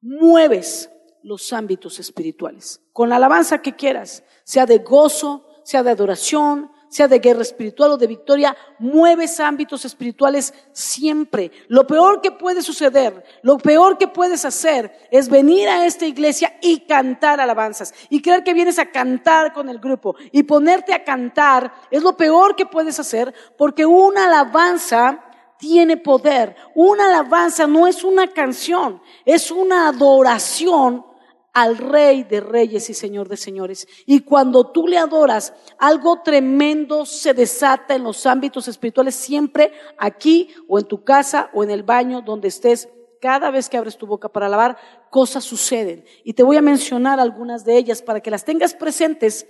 Mueves 0.00 0.90
los 1.22 1.52
ámbitos 1.52 1.98
espirituales. 1.98 2.80
Con 2.92 3.10
la 3.10 3.16
alabanza 3.16 3.60
que 3.60 3.76
quieras, 3.76 4.24
sea 4.44 4.66
de 4.66 4.78
gozo, 4.78 5.46
sea 5.64 5.82
de 5.82 5.90
adoración, 5.90 6.70
sea 6.90 7.08
de 7.08 7.20
guerra 7.20 7.42
espiritual 7.42 7.92
o 7.92 7.96
de 7.96 8.08
victoria, 8.08 8.56
mueves 8.78 9.38
ámbitos 9.38 9.84
espirituales 9.84 10.52
siempre. 10.72 11.52
Lo 11.68 11.86
peor 11.86 12.20
que 12.20 12.32
puede 12.32 12.62
suceder, 12.62 13.24
lo 13.42 13.58
peor 13.58 13.96
que 13.96 14.08
puedes 14.08 14.44
hacer 14.44 14.92
es 15.10 15.28
venir 15.28 15.68
a 15.68 15.86
esta 15.86 16.04
iglesia 16.04 16.58
y 16.60 16.80
cantar 16.80 17.40
alabanzas 17.40 17.94
y 18.10 18.20
creer 18.20 18.42
que 18.42 18.54
vienes 18.54 18.78
a 18.80 18.90
cantar 18.90 19.52
con 19.52 19.68
el 19.68 19.78
grupo 19.78 20.16
y 20.32 20.42
ponerte 20.42 20.92
a 20.92 21.04
cantar 21.04 21.72
es 21.92 22.02
lo 22.02 22.16
peor 22.16 22.56
que 22.56 22.66
puedes 22.66 22.98
hacer 22.98 23.32
porque 23.56 23.86
una 23.86 24.26
alabanza 24.26 25.24
tiene 25.58 25.96
poder. 25.96 26.56
Una 26.74 27.06
alabanza 27.06 27.66
no 27.68 27.86
es 27.86 28.02
una 28.02 28.26
canción, 28.26 29.00
es 29.24 29.52
una 29.52 29.88
adoración 29.88 31.04
al 31.52 31.78
Rey 31.78 32.24
de 32.24 32.40
Reyes 32.40 32.90
y 32.90 32.94
Señor 32.94 33.28
de 33.28 33.36
Señores. 33.36 33.86
Y 34.06 34.20
cuando 34.20 34.70
tú 34.70 34.86
le 34.86 34.98
adoras, 34.98 35.52
algo 35.78 36.22
tremendo 36.22 37.06
se 37.06 37.34
desata 37.34 37.94
en 37.94 38.04
los 38.04 38.26
ámbitos 38.26 38.68
espirituales, 38.68 39.14
siempre 39.14 39.72
aquí 39.98 40.48
o 40.68 40.78
en 40.78 40.86
tu 40.86 41.04
casa 41.04 41.50
o 41.52 41.64
en 41.64 41.70
el 41.70 41.82
baño 41.82 42.22
donde 42.22 42.48
estés. 42.48 42.88
Cada 43.20 43.50
vez 43.50 43.68
que 43.68 43.76
abres 43.76 43.98
tu 43.98 44.06
boca 44.06 44.30
para 44.30 44.46
alabar, 44.46 44.78
cosas 45.10 45.44
suceden. 45.44 46.04
Y 46.24 46.32
te 46.32 46.42
voy 46.42 46.56
a 46.56 46.62
mencionar 46.62 47.20
algunas 47.20 47.64
de 47.64 47.76
ellas 47.76 48.00
para 48.00 48.20
que 48.20 48.30
las 48.30 48.44
tengas 48.44 48.72
presentes 48.74 49.46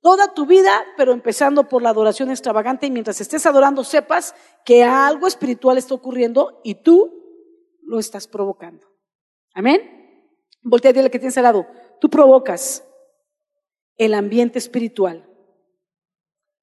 toda 0.00 0.32
tu 0.34 0.46
vida, 0.46 0.70
pero 0.96 1.12
empezando 1.12 1.68
por 1.68 1.82
la 1.82 1.90
adoración 1.90 2.30
extravagante 2.30 2.86
y 2.86 2.90
mientras 2.90 3.20
estés 3.20 3.44
adorando 3.46 3.82
sepas 3.82 4.34
que 4.64 4.84
algo 4.84 5.26
espiritual 5.26 5.78
está 5.78 5.94
ocurriendo 5.94 6.60
y 6.62 6.76
tú 6.82 7.18
lo 7.82 7.98
estás 7.98 8.28
provocando. 8.28 8.86
Amén. 9.54 9.97
Voltea 10.68 10.90
a 10.90 10.94
dile 10.94 11.10
que 11.10 11.18
tienes 11.18 11.36
al 11.38 11.44
lado. 11.44 11.66
Tú 12.00 12.08
provocas 12.08 12.84
el 13.96 14.14
ambiente 14.14 14.58
espiritual. 14.58 15.28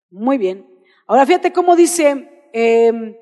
Muy 0.10 0.38
bien. 0.38 0.66
Ahora 1.08 1.26
fíjate 1.26 1.52
cómo 1.52 1.76
dice, 1.76 2.50
em, 2.54 3.16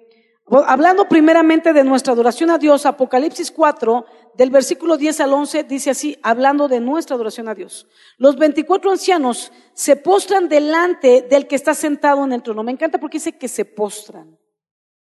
hablando 0.46 1.08
primeramente 1.08 1.74
de 1.74 1.84
nuestra 1.84 2.14
adoración 2.14 2.52
a 2.52 2.58
Dios, 2.58 2.86
Apocalipsis 2.86 3.52
4, 3.52 4.06
del 4.36 4.50
versículo 4.50 4.98
10 4.98 5.22
al 5.22 5.34
11, 5.34 5.64
dice 5.64 5.90
así, 5.90 6.18
hablando 6.22 6.68
de 6.68 6.80
nuestra 6.80 7.16
adoración 7.16 7.48
a 7.48 7.56
Dios. 7.56 7.88
Los 8.18 8.38
24 8.38 8.92
ancianos 8.92 9.52
se 9.74 9.96
postran 9.96 10.50
delante 10.50 11.22
del 11.22 11.48
que 11.48 11.56
está 11.56 11.74
sentado 11.74 12.24
en 12.24 12.34
el 12.34 12.44
trono. 12.44 12.64
Me 12.64 12.72
encanta 12.72 13.00
porque 13.00 13.18
dice 13.18 13.38
que 13.38 13.48
se 13.48 13.66
postran. 13.66 14.38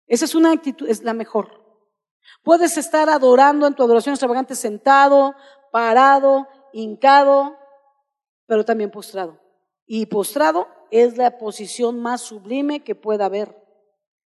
Esa 0.06 0.24
es 0.24 0.34
una 0.34 0.52
actitud, 0.52 0.88
es 0.88 1.02
la 1.02 1.14
mejor. 1.14 1.68
Puedes 2.42 2.78
estar 2.78 3.08
adorando 3.08 3.66
en 3.66 3.74
tu 3.74 3.82
adoración 3.82 4.14
extravagante 4.14 4.54
sentado, 4.54 5.34
parado, 5.70 6.46
hincado, 6.72 7.56
pero 8.46 8.64
también 8.64 8.90
postrado. 8.90 9.40
Y 9.86 10.06
postrado 10.06 10.68
es 10.90 11.16
la 11.16 11.38
posición 11.38 12.00
más 12.00 12.20
sublime 12.22 12.84
que 12.84 12.94
pueda 12.94 13.26
haber, 13.26 13.56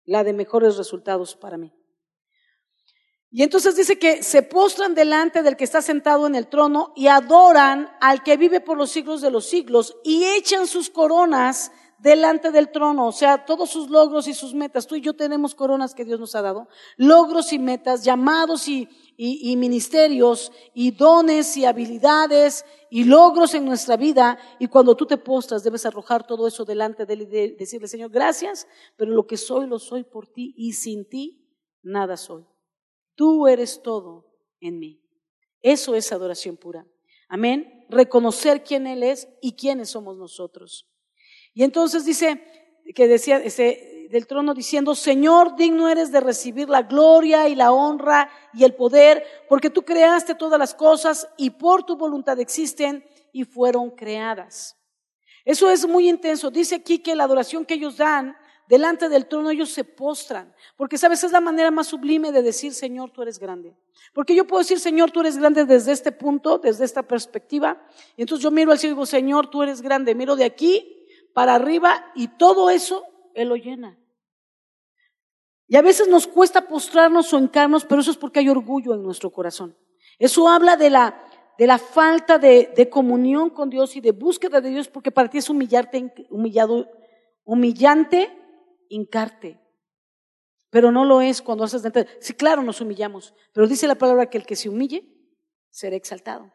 la 0.05 0.25
de 0.25 0.33
mejores 0.33 0.77
resultados 0.77 1.37
para 1.37 1.57
mí. 1.57 1.73
Y 3.35 3.43
entonces 3.43 3.77
dice 3.77 3.99
que 3.99 4.23
se 4.23 4.43
postran 4.43 4.95
delante 4.95 5.43
del 5.43 5.57
que 5.57 5.65
está 5.65 5.81
sentado 5.81 6.27
en 6.27 6.35
el 6.35 6.49
trono 6.49 6.93
y 6.95 7.07
adoran 7.07 7.91
al 8.01 8.23
que 8.23 8.37
vive 8.37 8.61
por 8.61 8.77
los 8.77 8.91
siglos 8.91 9.23
de 9.23 9.31
los 9.31 9.47
siglos 9.47 9.97
y 10.05 10.25
echan 10.25 10.67
sus 10.67 10.91
coronas 10.91 11.73
delante 12.03 12.51
del 12.51 12.71
trono, 12.71 13.07
o 13.07 13.13
sea, 13.13 13.47
todos 13.47 13.71
sus 13.71 13.89
logros 13.89 14.27
y 14.27 14.35
sus 14.35 14.55
metas. 14.55 14.87
Tú 14.87 14.97
y 14.97 15.01
yo 15.01 15.15
tenemos 15.15 15.55
coronas 15.55 15.95
que 15.95 16.05
Dios 16.05 16.19
nos 16.19 16.35
ha 16.35 16.43
dado, 16.43 16.69
logros 16.97 17.53
y 17.53 17.59
metas, 17.59 18.05
llamados 18.05 18.69
y, 18.69 18.89
y, 19.25 19.57
ministerios 19.57 20.51
y 20.75 20.91
dones 20.91 21.57
y 21.57 21.65
habilidades 21.65 22.65
y 22.91 23.05
logros 23.05 23.55
en 23.55 23.65
nuestra 23.65 23.97
vida. 23.97 24.37
Y 24.59 24.67
cuando 24.67 24.97
tú 24.97 25.07
te 25.07 25.17
postras, 25.17 25.63
debes 25.63 25.87
arrojar 25.87 26.27
todo 26.27 26.49
eso 26.49 26.65
delante 26.65 27.07
de 27.07 27.15
él 27.15 27.23
y 27.23 27.57
decirle, 27.57 27.87
Señor, 27.87 28.11
gracias, 28.11 28.67
pero 28.97 29.13
lo 29.13 29.25
que 29.25 29.37
soy 29.37 29.69
lo 29.69 29.79
soy 29.79 30.03
por 30.03 30.27
ti 30.27 30.55
y 30.57 30.73
sin 30.73 31.09
ti 31.09 31.49
nada 31.83 32.17
soy. 32.17 32.45
Tú 33.15 33.47
eres 33.47 33.81
todo 33.81 34.27
en 34.61 34.81
mí. 34.81 35.01
Eso 35.61 35.95
es 35.95 36.11
adoración 36.11 36.57
pura. 36.57 36.85
Amén. 37.29 37.87
Reconocer 37.91 38.65
quién 38.65 38.89
Él 38.89 39.05
es 39.05 39.29
y 39.41 39.53
quiénes 39.53 39.91
somos 39.91 40.19
nosotros. 40.19 40.89
Y 41.55 41.63
entonces 41.63 42.05
dice 42.05 42.43
que 42.93 43.07
decía 43.07 43.37
ese, 43.39 44.02
del 44.13 44.27
trono 44.27 44.53
diciendo, 44.53 44.95
Señor, 44.95 45.57
digno 45.57 45.89
eres 45.89 46.13
de 46.13 46.21
recibir 46.21 46.69
la 46.69 46.83
gloria 46.83 47.49
y 47.49 47.55
la 47.55 47.73
honra 47.73 48.31
y 48.53 48.63
el 48.63 48.75
poder, 48.75 49.25
porque 49.49 49.71
tú 49.71 49.87
creaste 49.87 50.35
todas 50.35 50.59
las 50.59 50.75
cosas 50.75 51.27
y 51.39 51.49
por 51.49 51.85
tu 51.85 51.97
voluntad 51.97 52.39
existen 52.39 53.07
y 53.33 53.45
fueron 53.45 53.89
creadas. 53.89 54.77
Eso 55.47 55.71
es 55.71 55.89
muy 55.89 56.11
intenso. 56.11 56.51
Dice 56.51 56.75
aquí 56.75 56.99
que 56.99 57.17
la 57.17 57.25
adoración 57.25 57.65
que 57.65 57.73
ellos 57.73 57.97
dan 57.97 58.37
delante 58.69 59.09
del 59.09 59.27
trono 59.27 59.49
ellos 59.49 59.71
se 59.71 59.83
postran, 59.83 60.55
porque 60.77 60.99
sabes, 60.99 61.25
es 61.25 61.33
la 61.33 61.41
manera 61.41 61.71
más 61.71 61.87
sublime 61.87 62.33
de 62.33 62.43
decir, 62.43 62.75
Señor, 62.75 63.13
tú 63.13 63.23
eres 63.23 63.39
grande. 63.39 63.75
Porque 64.13 64.35
yo 64.35 64.47
puedo 64.47 64.63
decir, 64.63 64.79
Señor, 64.79 65.11
tú 65.11 65.21
eres 65.21 65.39
grande 65.39 65.65
desde 65.65 65.91
este 65.91 66.13
punto, 66.13 66.59
desde 66.59 66.85
esta 66.85 67.03
perspectiva. 67.03 67.83
Y 68.19 68.21
entonces 68.21 68.45
yo 68.45 68.51
miro 68.51 68.73
al 68.73 68.79
cielo 68.79 68.93
y 68.93 68.97
digo, 68.97 69.07
Señor, 69.07 69.49
tú 69.49 69.63
eres 69.63 69.81
grande. 69.81 70.15
Miro 70.15 70.37
de 70.37 70.45
aquí 70.45 71.03
para 71.33 71.55
arriba 71.55 72.13
y 72.15 72.29
todo 72.29 72.69
eso 72.69 73.07
Él 73.33 73.49
lo 73.49 73.57
llena. 73.57 73.97
Y 75.73 75.77
a 75.77 75.81
veces 75.81 76.07
nos 76.07 76.27
cuesta 76.27 76.69
postrarnos 76.69 77.33
o 77.33 77.39
encarnos, 77.39 77.87
pero 77.87 78.03
eso 78.03 78.11
es 78.11 78.19
porque 78.19 78.41
hay 78.41 78.49
orgullo 78.51 78.93
en 78.93 79.03
nuestro 79.03 79.31
corazón. 79.31 79.75
Eso 80.19 80.47
habla 80.47 80.77
de 80.77 80.91
la, 80.91 81.25
de 81.57 81.67
la 81.67 81.79
falta 81.79 82.39
de, 82.39 82.75
de 82.77 82.91
comunión 82.91 83.49
con 83.49 83.71
Dios 83.71 83.97
y 83.97 84.03
de 84.03 84.13
búsqueda 84.13 84.61
de 84.61 84.69
Dios, 84.69 84.89
porque 84.89 85.11
para 85.11 85.31
ti 85.31 85.39
es 85.39 85.49
humillarte, 85.49 86.13
humillado, 86.29 86.91
humillante, 87.45 88.31
hincarte. 88.91 89.63
Pero 90.69 90.93
no 90.93 91.07
lo 91.07 91.23
es 91.23 91.41
cuando 91.41 91.65
haces 91.65 91.83
de 91.83 92.07
Sí, 92.21 92.35
claro, 92.35 92.63
nos 92.63 92.83
humillamos, 92.83 93.33
pero 93.55 93.67
dice 93.67 93.87
la 93.87 93.95
palabra 93.95 94.29
que 94.29 94.37
el 94.37 94.45
que 94.45 94.57
se 94.57 94.69
humille 94.69 95.09
será 95.71 95.97
exaltado. 95.97 96.53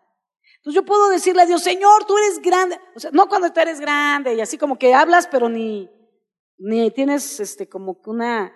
Entonces 0.57 0.75
yo 0.75 0.85
puedo 0.85 1.09
decirle 1.09 1.41
a 1.41 1.47
Dios, 1.47 1.63
Señor, 1.63 2.05
tú 2.05 2.15
eres 2.19 2.39
grande. 2.39 2.79
O 2.95 2.99
sea, 2.99 3.09
no 3.09 3.27
cuando 3.27 3.51
tú 3.51 3.59
eres 3.61 3.79
grande 3.79 4.35
y 4.35 4.41
así 4.41 4.59
como 4.59 4.77
que 4.77 4.93
hablas, 4.93 5.27
pero 5.27 5.49
ni, 5.49 5.89
ni 6.59 6.91
tienes 6.91 7.39
este, 7.39 7.67
como 7.67 7.99
que 7.99 8.11
una 8.11 8.53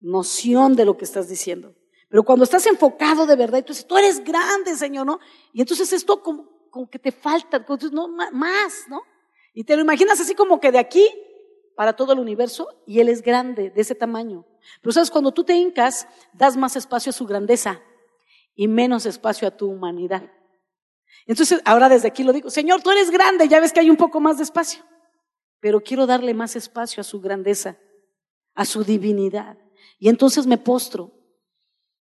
noción 0.00 0.76
de 0.76 0.84
lo 0.84 0.96
que 0.96 1.04
estás 1.04 1.28
diciendo. 1.28 1.74
Pero 2.08 2.22
cuando 2.22 2.44
estás 2.44 2.66
enfocado 2.66 3.26
de 3.26 3.36
verdad, 3.36 3.64
dices, 3.64 3.86
tú 3.86 3.98
eres 3.98 4.24
grande, 4.24 4.76
Señor, 4.76 5.06
¿no? 5.06 5.20
Y 5.52 5.60
entonces 5.60 5.92
esto 5.92 6.22
como, 6.22 6.48
como 6.70 6.88
que 6.88 6.98
te 6.98 7.12
falta, 7.12 7.64
no, 7.92 8.08
más, 8.08 8.86
¿no? 8.88 9.02
Y 9.52 9.64
te 9.64 9.76
lo 9.76 9.82
imaginas 9.82 10.20
así 10.20 10.34
como 10.34 10.60
que 10.60 10.72
de 10.72 10.78
aquí 10.78 11.06
para 11.76 11.94
todo 11.94 12.12
el 12.12 12.18
universo 12.18 12.68
y 12.86 13.00
Él 13.00 13.08
es 13.08 13.22
grande, 13.22 13.70
de 13.70 13.80
ese 13.80 13.94
tamaño. 13.94 14.46
Pero 14.80 14.92
sabes, 14.92 15.10
cuando 15.10 15.32
tú 15.32 15.44
te 15.44 15.54
hincas, 15.54 16.08
das 16.32 16.56
más 16.56 16.76
espacio 16.76 17.10
a 17.10 17.12
su 17.12 17.26
grandeza 17.26 17.80
y 18.54 18.68
menos 18.68 19.06
espacio 19.06 19.46
a 19.46 19.50
tu 19.50 19.70
humanidad. 19.70 20.30
Entonces, 21.26 21.60
ahora 21.64 21.88
desde 21.88 22.08
aquí 22.08 22.24
lo 22.24 22.32
digo, 22.32 22.50
Señor, 22.50 22.82
tú 22.82 22.90
eres 22.90 23.10
grande, 23.10 23.48
ya 23.48 23.60
ves 23.60 23.72
que 23.72 23.80
hay 23.80 23.90
un 23.90 23.96
poco 23.96 24.18
más 24.18 24.38
de 24.38 24.44
espacio, 24.44 24.82
pero 25.60 25.80
quiero 25.80 26.06
darle 26.06 26.34
más 26.34 26.56
espacio 26.56 27.00
a 27.00 27.04
su 27.04 27.20
grandeza, 27.20 27.76
a 28.54 28.64
su 28.64 28.82
divinidad. 28.82 29.58
Y 29.98 30.08
entonces 30.08 30.46
me 30.46 30.58
postro, 30.58 31.12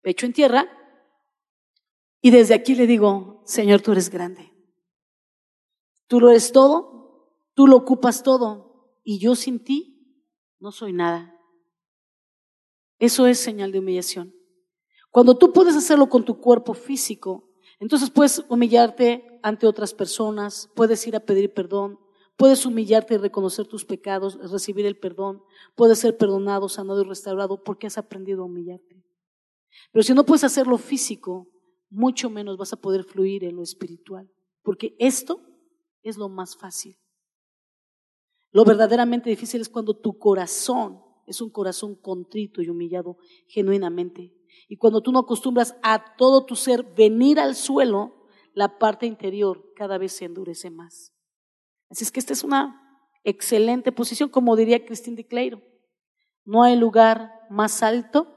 pecho 0.03 0.27
en 0.27 0.33
tierra, 0.33 0.69
y 2.21 2.31
desde 2.31 2.55
aquí 2.55 2.75
le 2.75 2.87
digo, 2.87 3.43
Señor, 3.47 3.81
tú 3.81 3.93
eres 3.93 4.11
grande. 4.11 4.53
Tú 6.07 6.21
lo 6.21 6.31
eres 6.31 6.53
todo, 6.53 7.35
tú 7.55 7.67
lo 7.67 7.77
ocupas 7.77 8.23
todo, 8.23 8.99
y 9.05 9.19
yo 9.19 9.35
sin 9.35 9.63
ti 9.63 10.27
no 10.59 10.73
soy 10.73 10.93
nada. 10.93 11.37
Eso 12.99 13.27
es 13.27 13.39
señal 13.39 13.73
de 13.73 13.79
humillación. 13.79 14.35
Cuando 15.11 15.37
tú 15.37 15.53
puedes 15.53 15.75
hacerlo 15.75 16.09
con 16.09 16.25
tu 16.25 16.39
cuerpo 16.39 16.75
físico, 16.75 17.51
entonces 17.81 18.11
puedes 18.11 18.45
humillarte 18.49 19.41
ante 19.43 19.67
otras 19.67 19.95
personas, 19.95 20.71
puedes 20.77 21.07
ir 21.07 21.17
a 21.17 21.21
pedir 21.21 21.53
perdón, 21.55 21.99
puedes 22.41 22.65
humillarte 22.65 23.13
y 23.13 23.19
reconocer 23.19 23.67
tus 23.67 23.85
pecados, 23.85 24.39
recibir 24.51 24.87
el 24.87 24.99
perdón, 24.99 25.43
puedes 25.75 25.99
ser 25.99 26.17
perdonado, 26.17 26.71
sanado 26.71 27.03
y 27.03 27.05
restaurado 27.05 27.63
porque 27.63 27.87
has 27.87 27.99
aprendido 27.99 28.41
a 28.41 28.47
humillarte. 28.47 29.05
Pero 29.93 30.03
si 30.03 30.15
no 30.15 30.25
puedes 30.25 30.43
hacerlo 30.43 30.79
físico, 30.79 31.51
mucho 31.91 32.31
menos 32.31 32.57
vas 32.57 32.73
a 32.73 32.81
poder 32.81 33.05
fluir 33.05 33.45
en 33.45 33.57
lo 33.57 33.63
espiritual, 33.63 34.33
porque 34.63 34.97
esto 34.99 35.43
es 36.03 36.17
lo 36.17 36.31
más 36.31 36.57
fácil. 36.57 36.99
Lo 38.53 38.65
verdaderamente 38.65 39.29
difícil 39.29 39.61
es 39.61 39.69
cuando 39.69 39.95
tu 39.95 40.17
corazón 40.19 41.03
es 41.27 41.43
un 41.43 41.51
corazón 41.51 41.95
contrito 41.95 42.63
y 42.63 42.71
humillado 42.71 43.19
genuinamente 43.49 44.35
y 44.67 44.79
cuando 44.79 45.03
tú 45.03 45.13
no 45.13 45.19
acostumbras 45.19 45.77
a 45.83 46.17
todo 46.17 46.47
tu 46.47 46.57
ser 46.57 46.85
venir 46.95 47.39
al 47.39 47.55
suelo, 47.55 48.25
la 48.55 48.79
parte 48.79 49.05
interior 49.05 49.75
cada 49.77 49.99
vez 49.99 50.13
se 50.13 50.25
endurece 50.25 50.71
más. 50.71 51.13
Así 51.91 52.05
es 52.05 52.13
que 52.13 52.21
esta 52.21 52.33
es 52.33 52.45
una 52.45 52.81
excelente 53.25 53.93
posición, 53.93 54.29
como 54.29 54.57
diría 54.57 54.85
Christine 54.85 55.17
de 55.17 55.27
Cleiro. 55.27 55.63
No 56.45 56.63
hay 56.63 56.77
lugar 56.77 57.33
más 57.51 57.83
alto 57.83 58.35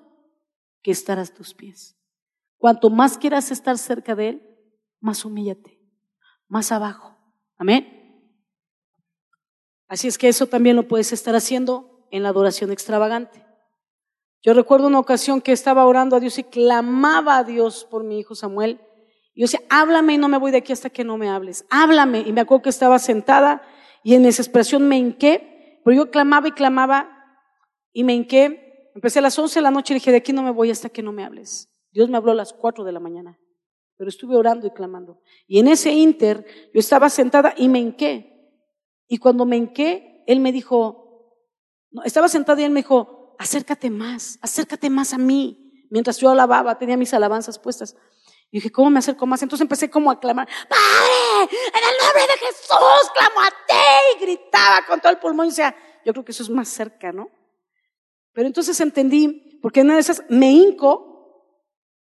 que 0.81 0.91
estar 0.91 1.19
a 1.19 1.25
tus 1.25 1.53
pies. 1.53 1.95
Cuanto 2.57 2.89
más 2.89 3.17
quieras 3.17 3.51
estar 3.51 3.77
cerca 3.77 4.15
de 4.15 4.29
Él, 4.29 4.57
más 4.99 5.23
humíllate, 5.23 5.79
más 6.47 6.71
abajo. 6.71 7.17
Amén. 7.57 7.99
Así 9.87 10.07
es 10.07 10.17
que 10.17 10.27
eso 10.27 10.47
también 10.47 10.75
lo 10.75 10.87
puedes 10.87 11.13
estar 11.13 11.35
haciendo 11.35 12.07
en 12.09 12.23
la 12.23 12.29
adoración 12.29 12.71
extravagante. 12.71 13.45
Yo 14.41 14.53
recuerdo 14.53 14.87
una 14.87 14.99
ocasión 14.99 15.41
que 15.41 15.51
estaba 15.51 15.85
orando 15.85 16.15
a 16.15 16.19
Dios 16.19 16.37
y 16.37 16.43
clamaba 16.43 17.37
a 17.37 17.43
Dios 17.43 17.85
por 17.85 18.03
mi 18.03 18.19
hijo 18.19 18.35
Samuel. 18.35 18.81
Yo 19.35 19.45
decía, 19.45 19.61
háblame 19.69 20.13
y 20.13 20.17
no 20.17 20.27
me 20.27 20.37
voy 20.37 20.51
de 20.51 20.57
aquí 20.57 20.73
hasta 20.73 20.89
que 20.89 21.03
no 21.03 21.17
me 21.17 21.29
hables. 21.29 21.65
Háblame. 21.69 22.19
Y 22.21 22.31
me 22.33 22.41
acuerdo 22.41 22.63
que 22.63 22.69
estaba 22.69 22.99
sentada 22.99 23.63
y 24.03 24.15
en 24.15 24.25
esa 24.25 24.41
expresión 24.41 24.87
me 24.87 24.97
hinqué, 24.97 25.79
pero 25.83 25.95
yo 25.95 26.11
clamaba 26.11 26.49
y 26.49 26.51
clamaba 26.51 27.09
y 27.93 28.03
me 28.03 28.13
hinqué. 28.13 28.91
Empecé 28.93 29.19
a 29.19 29.21
las 29.23 29.39
11 29.39 29.59
de 29.59 29.63
la 29.63 29.71
noche 29.71 29.93
y 29.93 29.95
dije, 29.95 30.11
de 30.11 30.17
aquí 30.17 30.33
no 30.33 30.43
me 30.43 30.51
voy 30.51 30.69
hasta 30.69 30.89
que 30.89 31.01
no 31.01 31.11
me 31.11 31.23
hables. 31.23 31.69
Dios 31.91 32.09
me 32.09 32.17
habló 32.17 32.31
a 32.31 32.35
las 32.35 32.53
4 32.53 32.83
de 32.83 32.91
la 32.91 32.99
mañana, 32.99 33.39
pero 33.97 34.09
estuve 34.09 34.35
orando 34.35 34.67
y 34.67 34.71
clamando. 34.71 35.21
Y 35.47 35.59
en 35.59 35.67
ese 35.67 35.91
inter 35.91 36.45
yo 36.73 36.79
estaba 36.79 37.09
sentada 37.09 37.53
y 37.55 37.69
me 37.69 37.79
hinqué. 37.79 38.33
Y 39.07 39.17
cuando 39.17 39.45
me 39.45 39.57
hinqué, 39.57 40.23
Él 40.27 40.39
me 40.41 40.51
dijo, 40.51 41.39
estaba 42.03 42.27
sentada 42.27 42.61
y 42.61 42.65
Él 42.65 42.71
me 42.71 42.81
dijo, 42.81 43.35
acércate 43.39 43.89
más, 43.89 44.37
acércate 44.41 44.89
más 44.89 45.13
a 45.13 45.17
mí. 45.17 45.85
Mientras 45.89 46.17
yo 46.17 46.29
alababa, 46.29 46.77
tenía 46.77 46.97
mis 46.97 47.13
alabanzas 47.13 47.59
puestas. 47.59 47.95
Y 48.53 48.57
dije, 48.57 48.71
¿cómo 48.71 48.91
me 48.91 48.99
acerco 48.99 49.25
más? 49.25 49.41
Entonces 49.41 49.63
empecé 49.63 49.89
como 49.89 50.11
a 50.11 50.19
clamar, 50.19 50.47
Padre, 50.69 51.57
en 51.73 51.89
el 51.89 51.97
nombre 52.05 52.21
de 52.21 52.37
Jesús, 52.37 53.11
clamo 53.17 53.41
a 53.41 53.49
ti. 53.49 53.73
Y 54.15 54.19
gritaba 54.21 54.85
con 54.87 55.01
todo 55.01 55.11
el 55.11 55.17
pulmón. 55.17 55.47
Y 55.47 55.49
decía, 55.49 55.75
yo 56.05 56.13
creo 56.13 56.23
que 56.23 56.33
eso 56.33 56.43
es 56.43 56.49
más 56.51 56.69
cerca, 56.69 57.11
¿no? 57.11 57.31
Pero 58.31 58.45
entonces 58.45 58.79
entendí, 58.79 59.59
porque 59.59 59.79
en 59.79 59.87
una 59.87 59.95
de 59.95 60.01
esas 60.01 60.23
me 60.29 60.51
hinco, 60.51 61.57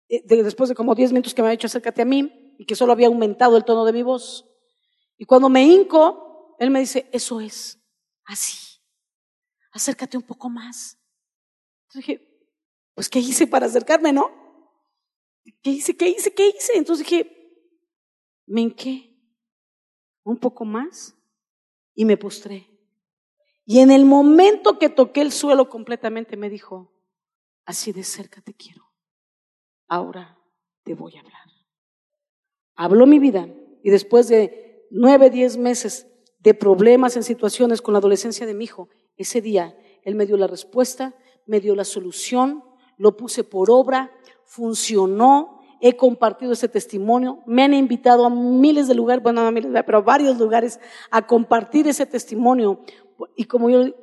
eh, 0.09 0.21
después 0.25 0.67
de 0.67 0.75
como 0.75 0.93
10 0.93 1.13
minutos 1.13 1.33
que 1.33 1.41
me 1.41 1.47
había 1.47 1.57
dicho 1.57 1.67
acércate 1.67 2.01
a 2.01 2.05
mí, 2.05 2.55
y 2.59 2.65
que 2.65 2.75
solo 2.75 2.91
había 2.91 3.07
aumentado 3.07 3.55
el 3.55 3.63
tono 3.63 3.85
de 3.85 3.93
mi 3.93 4.03
voz. 4.03 4.45
Y 5.17 5.25
cuando 5.25 5.47
me 5.47 5.63
hinco, 5.63 6.57
él 6.59 6.69
me 6.71 6.81
dice, 6.81 7.09
eso 7.13 7.39
es, 7.39 7.79
así, 8.25 8.81
acércate 9.71 10.17
un 10.17 10.23
poco 10.23 10.49
más 10.49 10.99
dije, 11.99 12.21
pues 12.93 13.09
¿qué 13.09 13.19
hice 13.19 13.47
para 13.47 13.65
acercarme, 13.65 14.13
no? 14.13 14.31
¿Qué 15.61 15.69
hice? 15.71 15.95
¿Qué 15.95 16.09
hice? 16.09 16.33
¿Qué 16.33 16.49
hice? 16.49 16.73
Entonces 16.75 17.07
dije, 17.07 17.29
me 18.45 18.61
hinqué 18.61 19.13
un 20.23 20.37
poco 20.37 20.65
más 20.65 21.15
y 21.93 22.05
me 22.05 22.17
postré. 22.17 22.69
Y 23.65 23.79
en 23.79 23.91
el 23.91 24.05
momento 24.05 24.77
que 24.77 24.89
toqué 24.89 25.21
el 25.21 25.31
suelo 25.31 25.69
completamente 25.69 26.35
me 26.37 26.49
dijo, 26.49 26.91
así 27.65 27.91
de 27.91 28.03
cerca 28.03 28.41
te 28.41 28.53
quiero. 28.53 28.83
ahora 29.87 30.39
te 30.83 30.95
voy 30.95 31.15
a 31.15 31.19
hablar. 31.19 31.47
Habló 32.75 33.05
mi 33.05 33.19
vida 33.19 33.47
y 33.83 33.89
después 33.89 34.27
de 34.27 34.87
nueve, 34.89 35.29
diez 35.29 35.57
meses 35.57 36.07
de 36.39 36.53
problemas 36.53 37.15
en 37.15 37.23
situaciones 37.23 37.81
con 37.81 37.93
la 37.93 37.99
adolescencia 37.99 38.45
de 38.45 38.53
mi 38.53 38.65
hijo, 38.65 38.89
ese 39.15 39.39
día 39.41 39.77
él 40.03 40.15
me 40.15 40.25
dio 40.25 40.35
la 40.35 40.47
respuesta, 40.47 41.15
me 41.45 41.59
dio 41.59 41.75
la 41.75 41.85
solución, 41.85 42.63
lo 42.97 43.17
puse 43.17 43.43
por 43.43 43.69
obra, 43.71 44.11
funcionó, 44.45 45.61
he 45.81 45.97
compartido 45.97 46.53
ese 46.53 46.69
testimonio, 46.69 47.43
me 47.45 47.63
han 47.63 47.73
invitado 47.73 48.25
a 48.25 48.29
miles 48.29 48.87
de 48.87 48.95
lugares, 48.95 49.21
bueno, 49.21 49.41
no 49.41 49.47
a 49.47 49.51
miles, 49.51 49.71
pero 49.85 49.97
a 49.97 50.01
varios 50.01 50.37
lugares 50.37 50.79
a 51.11 51.27
compartir 51.27 51.87
ese 51.87 52.05
testimonio. 52.05 52.83
Y 53.35 53.45
como 53.45 53.69
yo, 53.69 53.93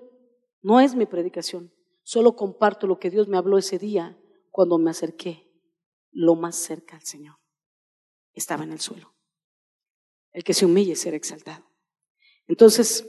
no 0.63 0.81
es 0.81 0.95
mi 0.95 1.07
predicación, 1.07 1.73
solo 2.03 2.37
comparto 2.37 2.87
lo 2.87 2.99
que 2.99 3.11
Dios 3.11 3.29
me 3.29 3.39
habló 3.39 3.57
ese 3.57 3.79
día 3.79 4.19
cuando 4.51 4.79
me 4.79 4.91
acerqué 4.91 5.51
lo 6.13 6.35
más 6.35 6.57
cerca 6.57 6.97
al 6.97 7.03
Señor. 7.03 7.37
Estaba 8.35 8.65
en 8.65 8.73
el 8.73 8.81
suelo. 8.81 9.15
El 10.33 10.45
que 10.45 10.55
se 10.55 10.67
humille 10.67 10.97
será 10.97 11.17
exaltado. 11.17 11.65
Entonces, 12.47 13.09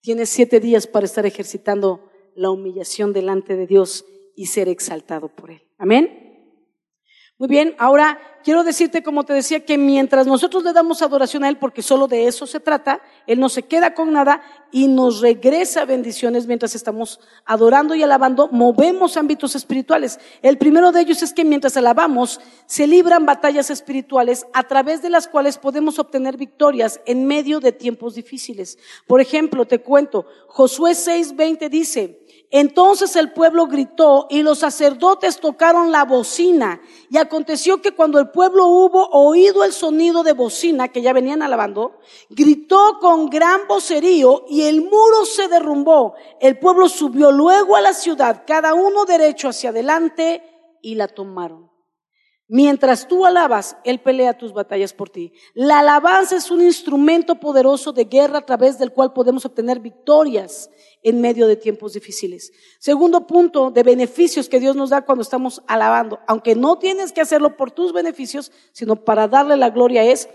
tienes 0.00 0.30
siete 0.30 0.60
días 0.60 0.86
para 0.86 1.04
estar 1.04 1.26
ejercitando 1.26 2.10
la 2.34 2.50
humillación 2.50 3.12
delante 3.12 3.56
de 3.56 3.66
Dios 3.66 4.06
y 4.38 4.46
ser 4.46 4.68
exaltado 4.68 5.28
por 5.28 5.50
Él. 5.50 5.62
Amén. 5.78 6.27
Muy 7.40 7.46
bien, 7.46 7.76
ahora 7.78 8.18
quiero 8.42 8.64
decirte, 8.64 9.04
como 9.04 9.22
te 9.22 9.32
decía, 9.32 9.64
que 9.64 9.78
mientras 9.78 10.26
nosotros 10.26 10.64
le 10.64 10.72
damos 10.72 11.02
adoración 11.02 11.44
a 11.44 11.48
Él, 11.48 11.56
porque 11.56 11.82
solo 11.82 12.08
de 12.08 12.26
eso 12.26 12.48
se 12.48 12.58
trata, 12.58 13.00
Él 13.28 13.38
no 13.38 13.48
se 13.48 13.62
queda 13.62 13.94
con 13.94 14.12
nada 14.12 14.42
y 14.72 14.88
nos 14.88 15.20
regresa 15.20 15.84
bendiciones 15.84 16.48
mientras 16.48 16.74
estamos 16.74 17.20
adorando 17.44 17.94
y 17.94 18.02
alabando, 18.02 18.48
movemos 18.50 19.16
ámbitos 19.16 19.54
espirituales. 19.54 20.18
El 20.42 20.58
primero 20.58 20.90
de 20.90 21.02
ellos 21.02 21.22
es 21.22 21.32
que 21.32 21.44
mientras 21.44 21.76
alabamos, 21.76 22.40
se 22.66 22.88
libran 22.88 23.24
batallas 23.24 23.70
espirituales 23.70 24.44
a 24.52 24.64
través 24.64 25.00
de 25.00 25.10
las 25.10 25.28
cuales 25.28 25.58
podemos 25.58 26.00
obtener 26.00 26.36
victorias 26.36 27.00
en 27.06 27.24
medio 27.24 27.60
de 27.60 27.70
tiempos 27.70 28.16
difíciles. 28.16 28.78
Por 29.06 29.20
ejemplo, 29.20 29.64
te 29.64 29.78
cuento, 29.78 30.26
Josué 30.48 30.94
6:20 30.94 31.68
dice, 31.68 32.18
entonces 32.50 33.14
el 33.16 33.32
pueblo 33.32 33.66
gritó 33.66 34.26
y 34.30 34.42
los 34.42 34.60
sacerdotes 34.60 35.38
tocaron 35.38 35.92
la 35.92 36.04
bocina. 36.04 36.80
Y 37.10 37.18
aconteció 37.28 37.80
que 37.80 37.92
cuando 37.92 38.18
el 38.18 38.30
pueblo 38.30 38.66
hubo 38.66 39.08
oído 39.10 39.62
el 39.64 39.72
sonido 39.72 40.22
de 40.22 40.32
bocina, 40.32 40.88
que 40.88 41.02
ya 41.02 41.12
venían 41.12 41.42
alabando, 41.42 42.00
gritó 42.28 42.98
con 43.00 43.30
gran 43.30 43.68
vocerío 43.68 44.44
y 44.48 44.62
el 44.62 44.82
muro 44.82 45.24
se 45.24 45.46
derrumbó. 45.48 46.14
El 46.40 46.58
pueblo 46.58 46.88
subió 46.88 47.30
luego 47.30 47.76
a 47.76 47.80
la 47.80 47.94
ciudad, 47.94 48.42
cada 48.46 48.74
uno 48.74 49.04
derecho 49.04 49.48
hacia 49.48 49.70
adelante, 49.70 50.42
y 50.82 50.94
la 50.94 51.08
tomaron. 51.08 51.70
Mientras 52.50 53.06
tú 53.06 53.26
alabas, 53.26 53.76
Él 53.84 54.00
pelea 54.00 54.38
tus 54.38 54.54
batallas 54.54 54.94
por 54.94 55.10
ti. 55.10 55.34
La 55.52 55.80
alabanza 55.80 56.34
es 56.34 56.50
un 56.50 56.62
instrumento 56.62 57.34
poderoso 57.34 57.92
de 57.92 58.04
guerra 58.04 58.38
a 58.38 58.46
través 58.46 58.78
del 58.78 58.90
cual 58.90 59.12
podemos 59.12 59.44
obtener 59.44 59.80
victorias 59.80 60.70
en 61.02 61.20
medio 61.20 61.46
de 61.46 61.56
tiempos 61.56 61.92
difíciles. 61.92 62.50
Segundo 62.78 63.26
punto 63.26 63.70
de 63.70 63.82
beneficios 63.82 64.48
que 64.48 64.60
Dios 64.60 64.76
nos 64.76 64.88
da 64.88 65.02
cuando 65.02 65.20
estamos 65.20 65.62
alabando, 65.66 66.20
aunque 66.26 66.54
no 66.54 66.78
tienes 66.78 67.12
que 67.12 67.20
hacerlo 67.20 67.54
por 67.54 67.70
tus 67.70 67.92
beneficios, 67.92 68.50
sino 68.72 69.04
para 69.04 69.28
darle 69.28 69.58
la 69.58 69.68
gloria 69.68 70.02
es, 70.02 70.30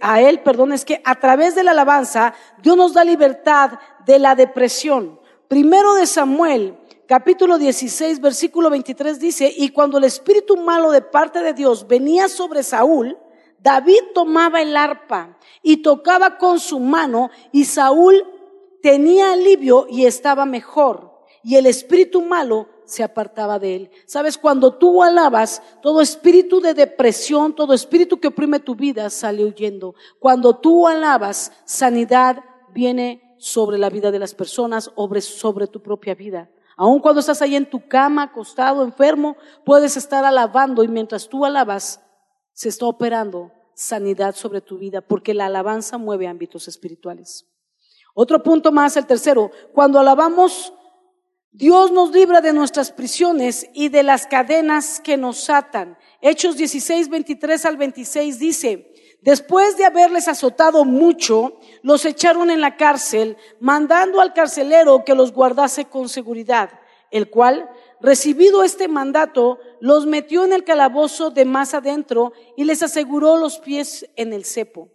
a 0.00 0.22
Él, 0.22 0.40
perdón, 0.42 0.72
es 0.72 0.86
que 0.86 1.02
a 1.04 1.20
través 1.20 1.54
de 1.54 1.62
la 1.62 1.72
alabanza 1.72 2.32
Dios 2.62 2.74
nos 2.78 2.94
da 2.94 3.04
libertad 3.04 3.78
de 4.06 4.18
la 4.18 4.34
depresión. 4.34 5.20
Primero 5.46 5.92
de 5.94 6.06
Samuel 6.06 6.79
capítulo 7.10 7.58
16, 7.58 8.20
versículo 8.20 8.70
23 8.70 9.18
dice, 9.18 9.52
y 9.56 9.70
cuando 9.70 9.98
el 9.98 10.04
espíritu 10.04 10.56
malo 10.56 10.92
de 10.92 11.02
parte 11.02 11.42
de 11.42 11.52
Dios 11.52 11.88
venía 11.88 12.28
sobre 12.28 12.62
Saúl, 12.62 13.18
David 13.58 13.98
tomaba 14.14 14.62
el 14.62 14.76
arpa 14.76 15.36
y 15.60 15.78
tocaba 15.78 16.38
con 16.38 16.60
su 16.60 16.78
mano 16.78 17.30
y 17.50 17.64
Saúl 17.64 18.24
tenía 18.80 19.32
alivio 19.32 19.88
y 19.90 20.06
estaba 20.06 20.46
mejor. 20.46 21.10
Y 21.42 21.56
el 21.56 21.66
espíritu 21.66 22.22
malo 22.22 22.68
se 22.84 23.02
apartaba 23.02 23.58
de 23.58 23.74
él. 23.74 23.90
Sabes, 24.06 24.38
cuando 24.38 24.74
tú 24.74 25.02
alabas, 25.02 25.64
todo 25.82 26.00
espíritu 26.00 26.60
de 26.60 26.74
depresión, 26.74 27.56
todo 27.56 27.74
espíritu 27.74 28.20
que 28.20 28.28
oprime 28.28 28.60
tu 28.60 28.76
vida 28.76 29.10
sale 29.10 29.44
huyendo. 29.44 29.96
Cuando 30.20 30.60
tú 30.60 30.86
alabas, 30.86 31.50
sanidad 31.64 32.44
viene 32.72 33.34
sobre 33.36 33.78
la 33.78 33.90
vida 33.90 34.12
de 34.12 34.20
las 34.20 34.32
personas, 34.32 34.92
sobre 34.94 35.66
tu 35.66 35.82
propia 35.82 36.14
vida. 36.14 36.48
Aun 36.82 36.98
cuando 36.98 37.20
estás 37.20 37.42
ahí 37.42 37.56
en 37.56 37.68
tu 37.68 37.86
cama, 37.86 38.22
acostado, 38.22 38.82
enfermo, 38.82 39.36
puedes 39.66 39.98
estar 39.98 40.24
alabando 40.24 40.82
y 40.82 40.88
mientras 40.88 41.28
tú 41.28 41.44
alabas, 41.44 42.00
se 42.54 42.70
está 42.70 42.86
operando 42.86 43.52
sanidad 43.74 44.34
sobre 44.34 44.62
tu 44.62 44.78
vida, 44.78 45.02
porque 45.02 45.34
la 45.34 45.44
alabanza 45.44 45.98
mueve 45.98 46.26
ámbitos 46.26 46.68
espirituales. 46.68 47.46
Otro 48.14 48.42
punto 48.42 48.72
más, 48.72 48.96
el 48.96 49.04
tercero, 49.04 49.50
cuando 49.74 50.00
alabamos, 50.00 50.72
Dios 51.52 51.92
nos 51.92 52.12
libra 52.12 52.40
de 52.40 52.54
nuestras 52.54 52.92
prisiones 52.92 53.68
y 53.74 53.90
de 53.90 54.02
las 54.02 54.26
cadenas 54.26 55.00
que 55.00 55.18
nos 55.18 55.50
atan. 55.50 55.98
Hechos 56.22 56.56
16, 56.56 57.10
23 57.10 57.66
al 57.66 57.76
26 57.76 58.38
dice, 58.38 58.94
Después 59.22 59.76
de 59.76 59.84
haberles 59.84 60.28
azotado 60.28 60.84
mucho, 60.84 61.58
los 61.82 62.06
echaron 62.06 62.50
en 62.50 62.62
la 62.62 62.76
cárcel, 62.76 63.36
mandando 63.60 64.20
al 64.20 64.32
carcelero 64.32 65.04
que 65.04 65.14
los 65.14 65.32
guardase 65.32 65.84
con 65.84 66.08
seguridad, 66.08 66.70
el 67.10 67.28
cual, 67.28 67.68
recibido 68.00 68.64
este 68.64 68.88
mandato, 68.88 69.58
los 69.80 70.06
metió 70.06 70.44
en 70.44 70.54
el 70.54 70.64
calabozo 70.64 71.30
de 71.30 71.44
más 71.44 71.74
adentro 71.74 72.32
y 72.56 72.64
les 72.64 72.82
aseguró 72.82 73.36
los 73.36 73.58
pies 73.58 74.08
en 74.16 74.32
el 74.32 74.46
cepo. 74.46 74.88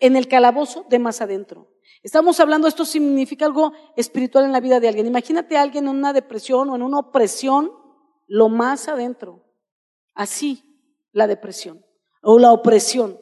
En 0.00 0.16
el 0.16 0.26
calabozo 0.26 0.84
de 0.88 0.98
más 0.98 1.20
adentro. 1.20 1.70
Estamos 2.02 2.40
hablando, 2.40 2.66
esto 2.66 2.84
significa 2.84 3.46
algo 3.46 3.72
espiritual 3.96 4.44
en 4.44 4.52
la 4.52 4.60
vida 4.60 4.80
de 4.80 4.88
alguien. 4.88 5.06
Imagínate 5.06 5.56
a 5.56 5.62
alguien 5.62 5.84
en 5.84 5.96
una 5.96 6.12
depresión 6.12 6.68
o 6.68 6.74
en 6.74 6.82
una 6.82 6.98
opresión, 6.98 7.70
lo 8.26 8.48
más 8.48 8.88
adentro. 8.88 9.44
Así, 10.14 10.64
la 11.12 11.26
depresión 11.26 11.84
o 12.22 12.38
la 12.38 12.52
opresión 12.52 13.18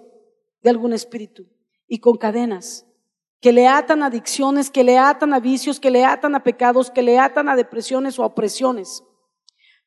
de 0.62 0.70
algún 0.70 0.92
espíritu 0.92 1.46
y 1.87 1.98
con 1.98 2.16
cadenas 2.16 2.87
que 3.40 3.52
le 3.52 3.68
atan 3.68 4.02
a 4.02 4.06
adicciones, 4.06 4.70
que 4.70 4.84
le 4.84 4.98
atan 4.98 5.32
a 5.32 5.40
vicios, 5.40 5.78
que 5.78 5.90
le 5.90 6.04
atan 6.04 6.34
a 6.34 6.42
pecados, 6.42 6.90
que 6.90 7.02
le 7.02 7.18
atan 7.18 7.48
a 7.48 7.56
depresiones 7.56 8.18
o 8.18 8.24
a 8.24 8.26
opresiones. 8.26 9.04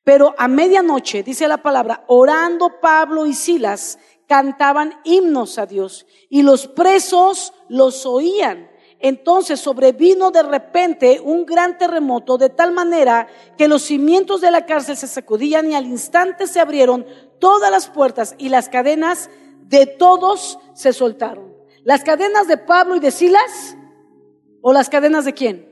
Pero 0.04 0.34
a 0.38 0.47
medianoche, 0.47 1.21
dice 1.21 1.47
la 1.47 1.62
palabra, 1.62 2.06
orando 2.08 2.80
Pablo 2.82 3.26
y 3.26 3.34
Silas, 3.34 4.00
cantaban 4.28 4.93
himnos 5.04 5.58
a 5.58 5.65
Dios 5.65 6.08
y 6.30 6.43
los 6.43 6.67
presos 6.67 7.54
los 7.67 8.06
oían. 8.06 8.70
Entonces 9.02 9.60
sobrevino 9.60 10.32
de 10.32 10.44
repente 10.44 11.20
un 11.24 11.46
gran 11.46 11.78
terremoto 11.78 12.38
de 12.38 12.50
tal 12.50 12.72
manera 12.72 13.28
que 13.58 13.68
los 13.68 13.82
cimientos 13.82 14.42
de 14.42 14.52
la 14.52 14.66
cárcel 14.66 14.96
se 14.96 15.08
sacudían 15.08 15.72
y 15.72 15.76
al 15.76 15.88
instante 15.88 16.46
se 16.48 16.60
abrieron 16.60 17.06
todas 17.40 17.72
las 17.72 17.90
puertas 17.90 18.36
y 18.38 18.50
las 18.50 18.70
cadenas 18.70 19.30
de 19.64 19.88
todos 19.88 20.60
se 20.74 20.94
soltaron. 20.94 21.52
¿Las 21.84 22.04
cadenas 22.04 22.48
de 22.48 22.58
Pablo 22.58 22.96
y 22.96 23.00
de 23.00 23.10
Silas? 23.10 23.76
¿O 24.62 24.72
las 24.72 24.90
cadenas 24.90 25.26
de 25.26 25.34
quién? 25.34 25.68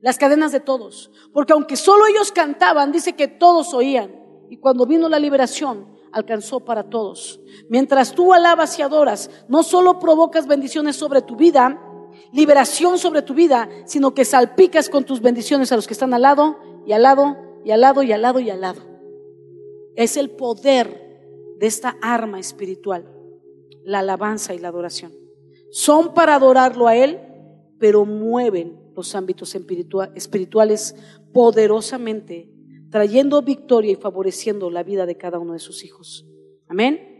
Las 0.00 0.16
cadenas 0.16 0.52
de 0.52 0.60
todos. 0.60 1.10
Porque 1.34 1.52
aunque 1.52 1.76
solo 1.76 2.06
ellos 2.06 2.32
cantaban, 2.32 2.92
dice 2.92 3.12
que 3.12 3.28
todos 3.28 3.74
oían. 3.74 4.22
Y 4.48 4.56
cuando 4.56 4.86
vino 4.86 5.08
la 5.08 5.18
liberación, 5.18 5.98
alcanzó 6.12 6.60
para 6.60 6.84
todos. 6.84 7.40
Mientras 7.68 8.12
tú 8.12 8.32
alabas 8.32 8.78
y 8.78 8.82
adoras, 8.82 9.30
no 9.48 9.62
solo 9.62 9.98
provocas 9.98 10.46
bendiciones 10.46 10.96
sobre 10.96 11.22
tu 11.22 11.36
vida, 11.36 11.78
liberación 12.32 12.98
sobre 12.98 13.22
tu 13.22 13.34
vida, 13.34 13.68
sino 13.84 14.14
que 14.14 14.24
salpicas 14.24 14.88
con 14.88 15.04
tus 15.04 15.20
bendiciones 15.20 15.72
a 15.72 15.76
los 15.76 15.86
que 15.86 15.94
están 15.94 16.14
al 16.14 16.22
lado 16.22 16.58
y 16.86 16.92
al 16.92 17.02
lado 17.02 17.36
y 17.64 17.70
al 17.70 17.80
lado 17.80 18.02
y 18.02 18.12
al 18.12 18.22
lado 18.22 18.40
y 18.40 18.50
al 18.50 18.60
lado. 18.60 18.82
Es 19.94 20.16
el 20.16 20.30
poder 20.30 21.02
de 21.58 21.66
esta 21.66 21.96
arma 22.02 22.40
espiritual, 22.40 23.08
la 23.84 24.00
alabanza 24.00 24.54
y 24.54 24.58
la 24.58 24.68
adoración. 24.68 25.12
Son 25.70 26.14
para 26.14 26.34
adorarlo 26.34 26.86
a 26.86 26.96
Él, 26.96 27.20
pero 27.78 28.04
mueven 28.04 28.78
los 28.94 29.14
ámbitos 29.14 29.54
espirituales 29.54 30.94
poderosamente, 31.32 32.50
trayendo 32.90 33.42
victoria 33.42 33.92
y 33.92 33.96
favoreciendo 33.96 34.70
la 34.70 34.82
vida 34.82 35.06
de 35.06 35.16
cada 35.16 35.38
uno 35.38 35.54
de 35.54 35.58
sus 35.58 35.84
hijos. 35.84 36.26
Amén. 36.68 37.11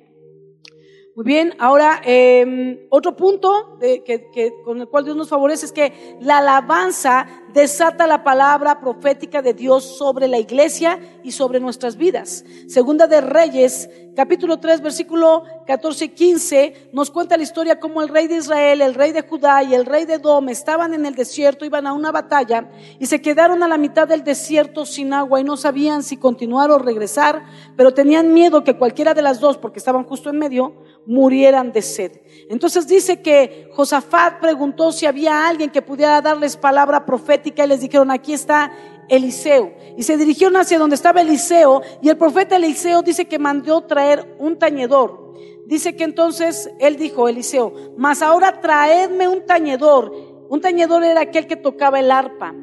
Muy 1.15 1.27
bien, 1.27 1.55
ahora 1.59 2.01
em, 2.05 2.87
otro 2.89 3.15
punto 3.15 3.79
que, 3.79 4.53
con 4.65 4.81
el 4.81 4.89
cual 4.89 5.05
Dios 5.05 5.15
nos 5.15 5.29
favorece 5.29 5.67
es 5.67 5.73
que 5.73 6.17
la 6.21 6.39
alabanza 6.39 7.27
desata 7.53 8.07
la 8.07 8.25
palabra 8.25 8.81
profética 8.81 9.43
de 9.43 9.55
Dios 9.55 9.97
sobre 9.99 10.29
la 10.29 10.39
iglesia 10.39 10.99
y 11.23 11.33
sobre 11.33 11.61
nuestras 11.61 11.97
vidas. 11.97 12.45
Segunda 12.67 13.07
de 13.07 13.21
Reyes, 13.21 13.89
capítulo 14.15 14.59
3, 14.59 14.81
versículo 14.81 15.45
14 15.67 16.05
y 16.05 16.09
15, 16.11 16.91
nos 16.93 17.11
cuenta 17.11 17.37
la 17.37 17.43
historia 17.43 17.79
como 17.79 18.03
el 18.03 18.09
rey 18.09 18.27
de 18.27 18.37
Israel, 18.37 18.81
el 18.81 18.95
rey 18.95 19.13
de 19.13 19.23
Judá 19.23 19.63
y 19.63 19.75
el 19.75 19.87
rey 19.87 20.05
de 20.05 20.19
Dom 20.19 20.49
estaban 20.49 20.95
en 20.95 21.07
el 21.07 21.15
desierto, 21.15 21.65
iban 21.65 21.87
a 21.87 21.93
una 21.93 22.13
batalla 22.13 22.69
y 22.99 23.07
se 23.07 23.21
quedaron 23.21 23.63
a 23.63 23.69
la 23.69 23.79
mitad 23.79 24.09
del 24.09 24.25
desierto 24.25 24.85
sin 24.87 25.13
agua 25.13 25.41
y 25.41 25.45
no 25.45 25.57
sabían 25.57 26.03
si 26.03 26.17
continuar 26.17 26.71
o 26.71 26.79
regresar, 26.79 27.45
pero 27.77 27.93
tenían 27.93 28.33
miedo 28.33 28.65
que 28.65 28.77
cualquiera 28.77 29.15
de 29.15 29.23
las 29.23 29.41
dos, 29.41 29.57
porque 29.57 29.79
estaban 29.79 30.05
justo 30.05 30.31
en 30.31 30.39
medio, 30.39 30.75
murieran 31.07 31.73
de 31.73 31.83
sed. 31.83 32.13
Entonces 32.49 32.87
dice 32.87 33.23
que 33.23 33.69
Josafat 33.73 34.41
preguntó 34.41 34.93
si 34.93 35.07
había 35.07 35.49
alguien 35.49 35.71
que 35.71 35.83
pudiera 35.83 36.21
darles 36.21 36.57
palabra 36.57 37.05
profética 37.05 37.42
y 37.45 37.67
les 37.67 37.81
dijeron, 37.81 38.11
aquí 38.11 38.33
está 38.33 38.73
Eliseo. 39.09 39.73
Y 39.97 40.03
se 40.03 40.17
dirigieron 40.17 40.57
hacia 40.57 40.79
donde 40.79 40.97
estaba 40.97 41.21
Eliseo 41.21 41.83
y 42.01 42.09
el 42.09 42.17
profeta 42.17 42.57
Eliseo 42.57 43.03
dice 43.03 43.27
que 43.27 43.39
mandó 43.39 43.83
traer 43.83 44.37
un 44.39 44.59
tañedor. 44.59 45.35
Dice 45.67 45.97
que 45.97 46.05
entonces 46.05 46.71
él 46.81 46.97
dijo, 46.97 47.29
Eliseo, 47.29 47.73
mas 47.97 48.23
ahora 48.23 48.61
traedme 48.61 49.29
un 49.29 49.47
tañedor. 49.47 50.13
Un 50.49 50.61
tañedor 50.61 51.05
era 51.05 51.23
aquel 51.23 51.47
que 51.47 51.57
tocaba 51.57 52.01
el 52.01 52.11
arpa. 52.11 52.55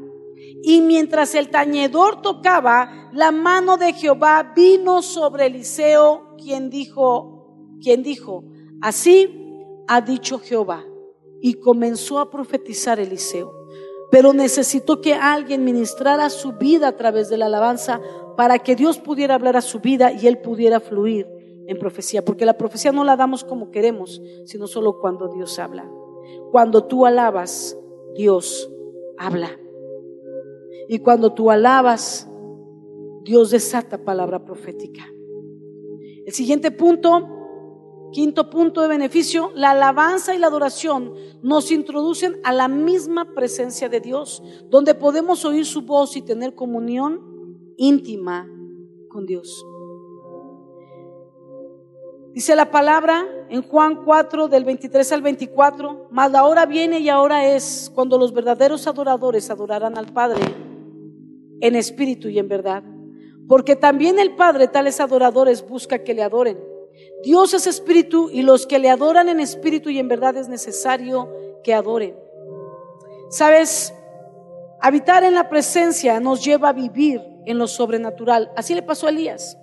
Y 0.62 0.82
mientras 0.82 1.36
el 1.36 1.50
tañedor 1.50 2.22
tocaba, 2.22 3.10
la 3.14 3.32
mano 3.32 3.78
de 3.78 3.94
Jehová 3.94 4.54
vino 4.56 5.02
sobre 5.02 5.46
Eliseo, 5.46 6.36
quien 6.38 6.70
dijo, 6.70 7.78
quien 7.82 8.04
dijo, 8.04 8.44
así 8.82 9.56
ha 9.88 10.02
dicho 10.02 10.40
Jehová. 10.40 10.84
Y 11.42 11.54
comenzó 11.56 12.20
a 12.20 12.30
profetizar 12.30 13.00
Eliseo. 13.00 13.59
Pero 14.12 14.34
necesitó 14.34 15.02
que 15.02 15.14
alguien 15.14 15.64
ministrara 15.64 16.30
su 16.30 16.54
vida 16.54 16.88
a 16.88 16.96
través 16.96 17.30
de 17.30 17.38
la 17.38 17.46
alabanza 17.46 18.02
para 18.36 18.60
que 18.60 18.76
Dios 18.76 18.98
pudiera 18.98 19.36
hablar 19.36 19.58
a 19.58 19.62
su 19.62 19.80
vida 19.80 20.12
y 20.12 20.28
él 20.28 20.40
pudiera 20.40 20.80
fluir 20.80 21.28
en 21.68 21.78
profecía. 21.78 22.26
Porque 22.26 22.46
la 22.46 22.58
profecía 22.58 22.92
no 22.92 23.04
la 23.04 23.16
damos 23.16 23.44
como 23.44 23.70
queremos, 23.72 24.22
sino 24.46 24.68
solo 24.68 25.00
cuando 25.00 25.28
Dios 25.28 25.60
habla. 25.60 25.90
Cuando 26.52 26.86
tú 26.86 27.06
alabas, 27.06 27.78
Dios 28.16 28.72
habla. 29.18 29.52
Y 30.88 31.00
cuando 31.00 31.34
tú 31.34 31.52
alabas, 31.52 32.28
Dios 33.24 33.52
desata 33.52 34.04
palabra 34.04 34.44
profética. 34.44 35.04
El 36.26 36.34
siguiente 36.34 36.72
punto 36.72 37.39
Quinto 38.12 38.50
punto 38.50 38.82
de 38.82 38.88
beneficio, 38.88 39.52
la 39.54 39.72
alabanza 39.72 40.34
y 40.34 40.40
la 40.40 40.48
adoración 40.48 41.14
nos 41.44 41.72
introducen 41.72 42.40
a 42.44 42.52
la 42.52 42.68
misma 42.68 43.34
presencia 43.36 43.88
de 43.88 44.00
Dios, 44.00 44.42
donde 44.66 44.96
podemos 44.96 45.46
oír 45.46 45.66
su 45.66 45.84
voz 45.84 46.18
y 46.18 46.22
tener 46.22 46.56
comunión 46.56 47.22
íntima 47.78 48.48
con 49.10 49.26
Dios. 49.26 49.66
Dice 52.34 52.56
la 52.56 52.72
palabra 52.72 53.26
en 53.50 53.62
Juan 53.64 54.04
4 54.06 54.48
del 54.48 54.64
23 54.64 55.12
al 55.12 55.22
24, 55.22 56.08
mas 56.12 56.32
la 56.32 56.46
hora 56.46 56.66
viene 56.66 57.00
y 57.00 57.10
ahora 57.10 57.54
es 57.54 57.92
cuando 57.94 58.18
los 58.18 58.34
verdaderos 58.34 58.88
adoradores 58.88 59.50
adorarán 59.50 59.98
al 59.98 60.14
Padre 60.14 60.42
en 61.60 61.76
espíritu 61.76 62.30
y 62.30 62.40
en 62.40 62.48
verdad, 62.48 62.84
porque 63.48 63.76
también 63.76 64.20
el 64.20 64.36
Padre 64.36 64.68
tales 64.68 65.00
adoradores 65.00 65.68
busca 65.68 66.00
que 66.00 66.14
le 66.14 66.24
adoren. 66.24 66.69
Dios 67.24 67.54
es 67.54 67.68
espíritu 67.68 68.30
y 68.32 68.42
los 68.42 68.66
que 68.66 68.80
le 68.80 68.90
adoran 68.90 69.28
en 69.30 69.40
espíritu 69.40 69.90
y 69.90 70.00
en 70.00 70.08
verdad 70.08 70.38
es 70.38 70.48
necesario 70.48 71.30
que 71.64 71.74
adoren. 71.74 72.16
Sabes, 73.30 73.94
habitar 74.82 75.24
en 75.24 75.34
la 75.34 75.50
presencia 75.50 76.20
nos 76.20 76.44
lleva 76.44 76.70
a 76.70 76.74
vivir 76.74 77.22
en 77.46 77.58
lo 77.58 77.68
sobrenatural. 77.68 78.52
Así 78.56 78.74
le 78.74 78.82
pasó 78.82 79.08
a 79.08 79.10
Elías. 79.10 79.58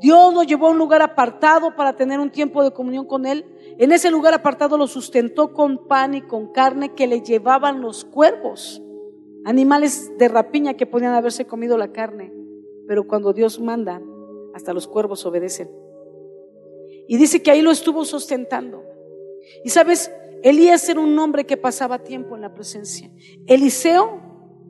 Dios 0.00 0.34
lo 0.34 0.42
llevó 0.42 0.66
a 0.66 0.70
un 0.70 0.78
lugar 0.78 1.02
apartado 1.02 1.74
para 1.74 1.94
tener 1.94 2.20
un 2.20 2.30
tiempo 2.30 2.62
de 2.62 2.72
comunión 2.72 3.06
con 3.06 3.26
Él. 3.26 3.44
En 3.78 3.92
ese 3.92 4.10
lugar 4.10 4.34
apartado 4.34 4.76
lo 4.76 4.86
sustentó 4.86 5.52
con 5.52 5.86
pan 5.86 6.14
y 6.14 6.22
con 6.22 6.52
carne 6.52 6.94
que 6.94 7.06
le 7.06 7.22
llevaban 7.22 7.80
los 7.80 8.04
cuervos, 8.04 8.82
animales 9.44 10.12
de 10.18 10.28
rapiña 10.28 10.74
que 10.74 10.86
podían 10.86 11.14
haberse 11.14 11.46
comido 11.46 11.78
la 11.78 11.92
carne. 11.92 12.32
Pero 12.86 13.06
cuando 13.06 13.32
Dios 13.32 13.60
manda, 13.60 14.00
hasta 14.54 14.72
los 14.72 14.86
cuervos 14.86 15.24
obedecen. 15.26 15.85
Y 17.08 17.16
dice 17.16 17.42
que 17.42 17.50
ahí 17.50 17.62
lo 17.62 17.70
estuvo 17.70 18.04
sustentando. 18.04 18.84
Y 19.64 19.70
sabes, 19.70 20.10
Elías 20.42 20.88
era 20.88 21.00
un 21.00 21.18
hombre 21.18 21.44
que 21.44 21.56
pasaba 21.56 21.98
tiempo 21.98 22.34
en 22.36 22.42
la 22.42 22.54
presencia. 22.54 23.10
Eliseo, 23.46 24.20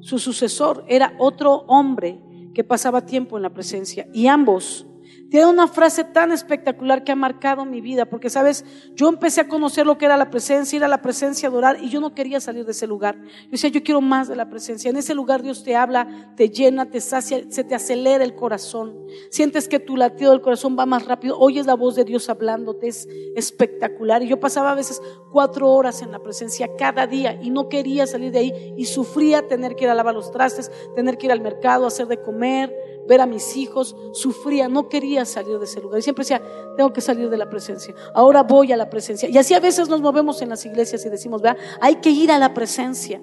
su 0.00 0.18
sucesor, 0.18 0.84
era 0.88 1.14
otro 1.18 1.64
hombre 1.66 2.20
que 2.54 2.64
pasaba 2.64 3.04
tiempo 3.04 3.36
en 3.36 3.42
la 3.42 3.52
presencia. 3.52 4.08
Y 4.12 4.26
ambos 4.26 4.86
tiene 5.30 5.46
una 5.46 5.66
frase 5.66 6.04
tan 6.04 6.30
espectacular 6.30 7.02
que 7.02 7.12
ha 7.12 7.16
marcado 7.16 7.64
mi 7.64 7.80
vida, 7.80 8.06
porque 8.06 8.30
sabes, 8.30 8.64
yo 8.94 9.08
empecé 9.08 9.40
a 9.40 9.48
conocer 9.48 9.86
lo 9.86 9.98
que 9.98 10.04
era 10.04 10.16
la 10.16 10.30
presencia, 10.30 10.76
ir 10.76 10.84
a 10.84 10.88
la 10.88 11.02
presencia, 11.02 11.48
adorar, 11.48 11.78
y 11.82 11.88
yo 11.88 12.00
no 12.00 12.14
quería 12.14 12.40
salir 12.40 12.64
de 12.64 12.72
ese 12.72 12.86
lugar. 12.86 13.18
Yo 13.20 13.50
decía, 13.52 13.70
yo 13.70 13.82
quiero 13.82 14.00
más 14.00 14.28
de 14.28 14.36
la 14.36 14.48
presencia. 14.48 14.90
En 14.90 14.96
ese 14.96 15.14
lugar 15.14 15.42
Dios 15.42 15.64
te 15.64 15.74
habla, 15.74 16.32
te 16.36 16.50
llena, 16.50 16.90
te 16.90 17.00
sacia, 17.00 17.44
se 17.48 17.64
te 17.64 17.74
acelera 17.74 18.24
el 18.24 18.34
corazón. 18.34 18.96
Sientes 19.30 19.68
que 19.68 19.80
tu 19.80 19.96
latido 19.96 20.30
del 20.30 20.40
corazón 20.40 20.76
va 20.78 20.86
más 20.86 21.06
rápido, 21.06 21.38
oyes 21.38 21.66
la 21.66 21.74
voz 21.74 21.96
de 21.96 22.04
Dios 22.04 22.28
hablándote, 22.28 22.88
es 22.88 23.08
espectacular. 23.34 24.22
Y 24.22 24.28
yo 24.28 24.38
pasaba 24.38 24.72
a 24.72 24.74
veces 24.74 25.02
cuatro 25.32 25.70
horas 25.70 26.02
en 26.02 26.12
la 26.12 26.20
presencia 26.20 26.68
cada 26.78 27.06
día 27.06 27.38
y 27.42 27.50
no 27.50 27.68
quería 27.68 28.06
salir 28.06 28.32
de 28.32 28.38
ahí 28.38 28.74
y 28.76 28.84
sufría 28.84 29.46
tener 29.48 29.74
que 29.76 29.84
ir 29.84 29.90
a 29.90 29.94
lavar 29.94 30.14
los 30.14 30.30
trastes, 30.30 30.70
tener 30.94 31.18
que 31.18 31.26
ir 31.26 31.32
al 31.32 31.40
mercado, 31.40 31.86
hacer 31.86 32.06
de 32.06 32.20
comer 32.22 32.74
ver 33.06 33.20
a 33.20 33.26
mis 33.26 33.56
hijos, 33.56 33.96
sufría, 34.12 34.68
no 34.68 34.88
quería 34.88 35.24
salir 35.24 35.58
de 35.58 35.64
ese 35.64 35.80
lugar. 35.80 35.98
Y 35.98 36.02
siempre 36.02 36.22
decía, 36.22 36.42
tengo 36.76 36.92
que 36.92 37.00
salir 37.00 37.30
de 37.30 37.36
la 37.36 37.48
presencia. 37.48 37.94
Ahora 38.14 38.42
voy 38.42 38.72
a 38.72 38.76
la 38.76 38.90
presencia. 38.90 39.28
Y 39.28 39.38
así 39.38 39.54
a 39.54 39.60
veces 39.60 39.88
nos 39.88 40.00
movemos 40.00 40.42
en 40.42 40.48
las 40.48 40.64
iglesias 40.66 41.04
y 41.06 41.08
decimos, 41.08 41.42
vea, 41.42 41.56
hay 41.80 41.96
que 41.96 42.10
ir 42.10 42.30
a 42.30 42.38
la 42.38 42.54
presencia. 42.54 43.22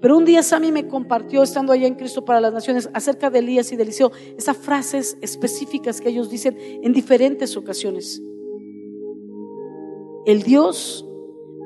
Pero 0.00 0.16
un 0.16 0.24
día 0.24 0.42
Sammy 0.42 0.72
me 0.72 0.86
compartió, 0.86 1.42
estando 1.42 1.72
allá 1.72 1.86
en 1.86 1.94
Cristo 1.94 2.24
para 2.24 2.40
las 2.40 2.52
Naciones, 2.52 2.90
acerca 2.92 3.30
de 3.30 3.38
Elías 3.38 3.72
y 3.72 3.76
de 3.76 3.84
Eliseo, 3.84 4.12
esas 4.36 4.56
frases 4.56 5.16
específicas 5.20 6.00
que 6.00 6.10
ellos 6.10 6.28
dicen 6.28 6.56
en 6.58 6.92
diferentes 6.92 7.56
ocasiones. 7.56 8.20
El 10.26 10.42
Dios, 10.42 11.06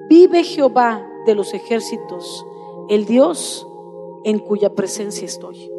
vive 0.09 0.45
Jehová 0.45 1.05
de 1.27 1.35
los 1.35 1.55
ejércitos, 1.55 2.45
el 2.89 3.07
Dios 3.07 3.67
en 4.25 4.39
cuya 4.39 4.75
presencia 4.75 5.25
estoy 5.25 5.78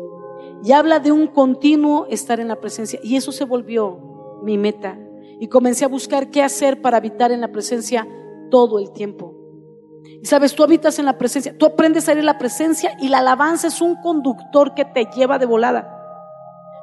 y 0.64 0.72
habla 0.72 1.00
de 1.00 1.12
un 1.12 1.28
continuo 1.28 2.06
estar 2.10 2.40
en 2.40 2.48
la 2.48 2.60
presencia. 2.60 3.00
Y 3.04 3.16
eso 3.16 3.32
se 3.32 3.46
volvió 3.46 4.40
mi 4.44 4.58
meta. 4.58 4.98
Y 5.40 5.48
comencé 5.48 5.86
a 5.86 5.88
buscar 5.88 6.30
qué 6.30 6.44
hacer 6.44 6.82
para 6.82 6.98
habitar 6.98 7.32
en 7.32 7.42
la 7.42 7.52
presencia 7.52 8.08
todo 8.52 8.80
el 8.80 8.92
tiempo. 8.92 9.36
Y 10.22 10.26
sabes, 10.26 10.54
tú 10.54 10.64
habitas 10.64 11.00
en 11.00 11.06
la 11.06 11.18
presencia, 11.18 11.58
tú 11.58 11.66
aprendes 11.66 12.10
a 12.10 12.12
ir 12.12 12.18
en 12.18 12.26
la 12.26 12.38
presencia 12.38 12.98
y 13.00 13.08
la 13.08 13.20
alabanza 13.20 13.68
es 13.68 13.82
un 13.82 13.96
conductor 14.02 14.74
que 14.74 14.84
te 14.86 15.06
lleva 15.16 15.40
de 15.40 15.46
volada. 15.46 15.96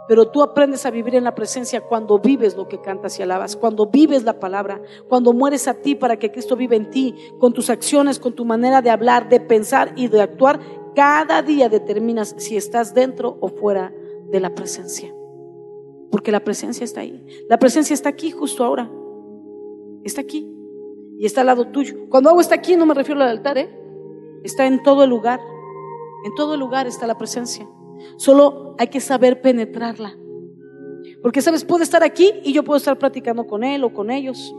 Pero 0.08 0.28
tú 0.28 0.42
aprendes 0.42 0.86
a 0.86 0.90
vivir 0.90 1.16
en 1.16 1.24
la 1.24 1.34
presencia 1.34 1.80
cuando 1.80 2.18
vives 2.18 2.56
lo 2.56 2.68
que 2.68 2.80
cantas 2.80 3.18
y 3.18 3.22
alabas, 3.22 3.56
cuando 3.56 3.86
vives 3.86 4.22
la 4.22 4.38
palabra, 4.38 4.80
cuando 5.08 5.32
mueres 5.32 5.66
a 5.66 5.74
ti 5.74 5.96
para 5.96 6.16
que 6.16 6.30
Cristo 6.30 6.56
vive 6.56 6.76
en 6.76 6.90
ti, 6.90 7.14
con 7.40 7.52
tus 7.52 7.70
acciones, 7.70 8.20
con 8.20 8.32
tu 8.32 8.44
manera 8.44 8.80
de 8.80 8.90
hablar, 8.90 9.28
de 9.28 9.40
pensar 9.40 9.92
y 9.96 10.06
de 10.06 10.22
actuar 10.22 10.60
cada 10.96 11.42
día 11.42 11.68
determinas 11.68 12.34
si 12.38 12.56
estás 12.56 12.94
dentro 12.94 13.36
o 13.40 13.48
fuera 13.48 13.92
de 14.30 14.40
la 14.40 14.54
presencia. 14.54 15.14
Porque 16.10 16.32
la 16.32 16.40
presencia 16.40 16.84
está 16.84 17.02
ahí. 17.02 17.24
La 17.50 17.58
presencia 17.58 17.92
está 17.92 18.08
aquí 18.08 18.30
justo 18.30 18.64
ahora. 18.64 18.90
Está 20.02 20.22
aquí. 20.22 20.50
Y 21.18 21.26
está 21.26 21.42
al 21.42 21.48
lado 21.48 21.68
tuyo. 21.68 22.08
Cuando 22.08 22.30
hago 22.30 22.40
está 22.40 22.54
aquí 22.54 22.76
no 22.76 22.86
me 22.86 22.94
refiero 22.94 23.20
al 23.20 23.28
altar, 23.28 23.58
¿eh? 23.58 23.68
Está 24.42 24.66
en 24.66 24.82
todo 24.82 25.04
el 25.04 25.10
lugar. 25.10 25.38
En 26.24 26.34
todo 26.34 26.54
el 26.54 26.60
lugar 26.60 26.86
está 26.86 27.06
la 27.06 27.18
presencia. 27.18 27.68
Solo 28.16 28.74
hay 28.78 28.88
que 28.88 29.00
saber 29.00 29.42
penetrarla. 29.42 30.16
Porque, 31.22 31.42
¿sabes? 31.42 31.64
Puede 31.64 31.84
estar 31.84 32.02
aquí 32.02 32.32
y 32.42 32.54
yo 32.54 32.64
puedo 32.64 32.78
estar 32.78 32.98
platicando 32.98 33.46
con 33.46 33.64
él 33.64 33.84
o 33.84 33.92
con 33.92 34.10
ellos. 34.10 34.54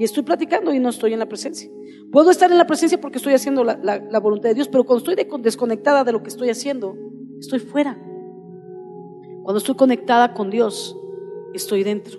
Y 0.00 0.04
estoy 0.04 0.22
platicando 0.22 0.72
y 0.72 0.78
no 0.78 0.88
estoy 0.88 1.12
en 1.12 1.18
la 1.18 1.28
presencia. 1.28 1.70
Puedo 2.10 2.30
estar 2.30 2.50
en 2.50 2.56
la 2.56 2.66
presencia 2.66 2.98
porque 2.98 3.18
estoy 3.18 3.34
haciendo 3.34 3.64
la, 3.64 4.18
voluntad 4.18 4.48
de 4.48 4.54
Dios, 4.54 4.66
pero 4.66 4.84
cuando 4.84 5.04
estoy 5.04 5.26
desconectada 5.42 6.04
de 6.04 6.12
lo 6.12 6.22
que 6.22 6.30
estoy 6.30 6.48
haciendo, 6.48 6.96
estoy 7.38 7.58
fuera. 7.58 8.02
Cuando 9.42 9.58
estoy 9.58 9.74
conectada 9.74 10.32
con 10.32 10.48
Dios, 10.48 10.98
estoy 11.52 11.84
dentro. 11.84 12.18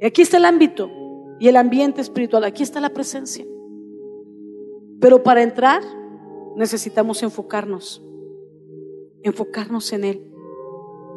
Y 0.00 0.04
aquí 0.04 0.22
está 0.22 0.38
el 0.38 0.46
ámbito 0.46 0.90
y 1.38 1.46
el 1.46 1.54
ambiente 1.54 2.00
espiritual, 2.00 2.42
aquí 2.42 2.64
está 2.64 2.80
la 2.80 2.90
presencia. 2.90 3.46
Pero 5.00 5.22
para 5.22 5.44
entrar 5.44 5.84
necesitamos 6.56 7.22
enfocarnos, 7.22 8.04
enfocarnos 9.22 9.92
en 9.92 10.02
Él. 10.02 10.32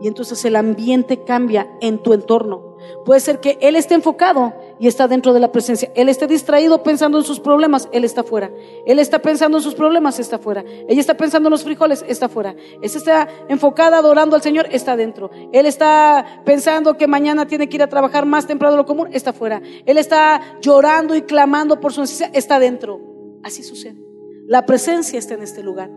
Y 0.03 0.07
entonces 0.07 0.45
el 0.45 0.55
ambiente 0.55 1.23
cambia 1.23 1.67
en 1.81 1.97
tu 1.97 2.13
entorno. 2.13 2.77
Puede 3.05 3.21
ser 3.21 3.39
que 3.39 3.57
Él 3.59 3.75
esté 3.75 3.95
enfocado 3.95 4.53
y 4.79 4.87
está 4.87 5.07
dentro 5.07 5.33
de 5.33 5.41
la 5.41 5.51
presencia. 5.51 5.91
Él 5.93 6.07
está 6.07 6.25
distraído 6.25 6.81
pensando 6.83 7.17
en 7.17 7.25
sus 7.25 7.39
problemas, 7.39 7.89
Él 7.91 8.05
está 8.05 8.23
fuera. 8.23 8.49
Él 8.85 8.97
está 8.97 9.19
pensando 9.19 9.57
en 9.57 9.63
sus 9.63 9.75
problemas, 9.75 10.19
está 10.19 10.39
fuera. 10.39 10.63
Ella 10.87 11.01
está 11.01 11.17
pensando 11.17 11.47
en 11.47 11.51
los 11.51 11.63
frijoles, 11.63 12.03
está 12.07 12.29
fuera. 12.29 12.51
Él 12.51 12.83
está 12.83 13.27
enfocada 13.49 13.97
adorando 13.97 14.37
al 14.37 14.41
Señor, 14.41 14.67
está 14.71 14.95
dentro. 14.95 15.29
Él 15.51 15.65
está 15.65 16.41
pensando 16.45 16.97
que 16.97 17.07
mañana 17.07 17.45
tiene 17.45 17.67
que 17.67 17.75
ir 17.75 17.83
a 17.83 17.87
trabajar 17.87 18.25
más 18.25 18.47
temprano 18.47 18.71
de 18.71 18.77
lo 18.77 18.85
común, 18.85 19.09
está 19.11 19.33
fuera. 19.33 19.61
Él 19.85 19.97
está 19.97 20.41
llorando 20.61 21.13
y 21.13 21.23
clamando 21.23 21.79
por 21.81 21.91
su 21.91 21.99
necesidad, 21.99 22.31
está 22.33 22.57
dentro. 22.57 23.01
Así 23.43 23.63
sucede. 23.63 24.01
La 24.47 24.65
presencia 24.65 25.19
está 25.19 25.33
en 25.33 25.43
este 25.43 25.61
lugar. 25.61 25.91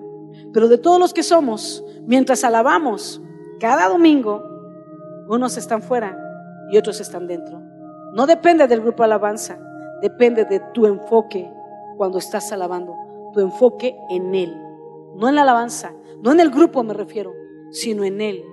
Pero 0.53 0.68
de 0.68 0.79
todos 0.79 0.99
los 0.99 1.14
que 1.14 1.23
somos, 1.23 1.85
mientras 2.05 2.42
alabamos 2.42 3.23
cada 3.61 3.88
domingo, 3.88 4.42
unos 5.29 5.57
están 5.57 5.83
fuera 5.83 6.18
y 6.71 6.77
otros 6.77 7.01
están 7.01 7.29
dentro. 7.29 7.72
No 8.12 8.27
depende 8.27 8.66
del 8.66 8.83
grupo 8.83 9.03
alabanza, 9.03 9.59
depende 10.03 10.44
de 10.44 10.61
tu 10.75 10.87
enfoque 10.87 11.51
cuando 11.96 12.18
estás 12.18 12.53
alabando, 12.53 12.94
tu 13.33 13.40
enfoque 13.40 13.96
en 14.11 14.35
Él, 14.35 14.55
no 15.16 15.29
en 15.29 15.35
la 15.35 15.42
alabanza, 15.42 15.94
no 16.20 16.33
en 16.33 16.40
el 16.40 16.51
grupo 16.51 16.83
me 16.83 16.92
refiero, 16.94 17.33
sino 17.70 18.05
en 18.05 18.20
Él, 18.20 18.44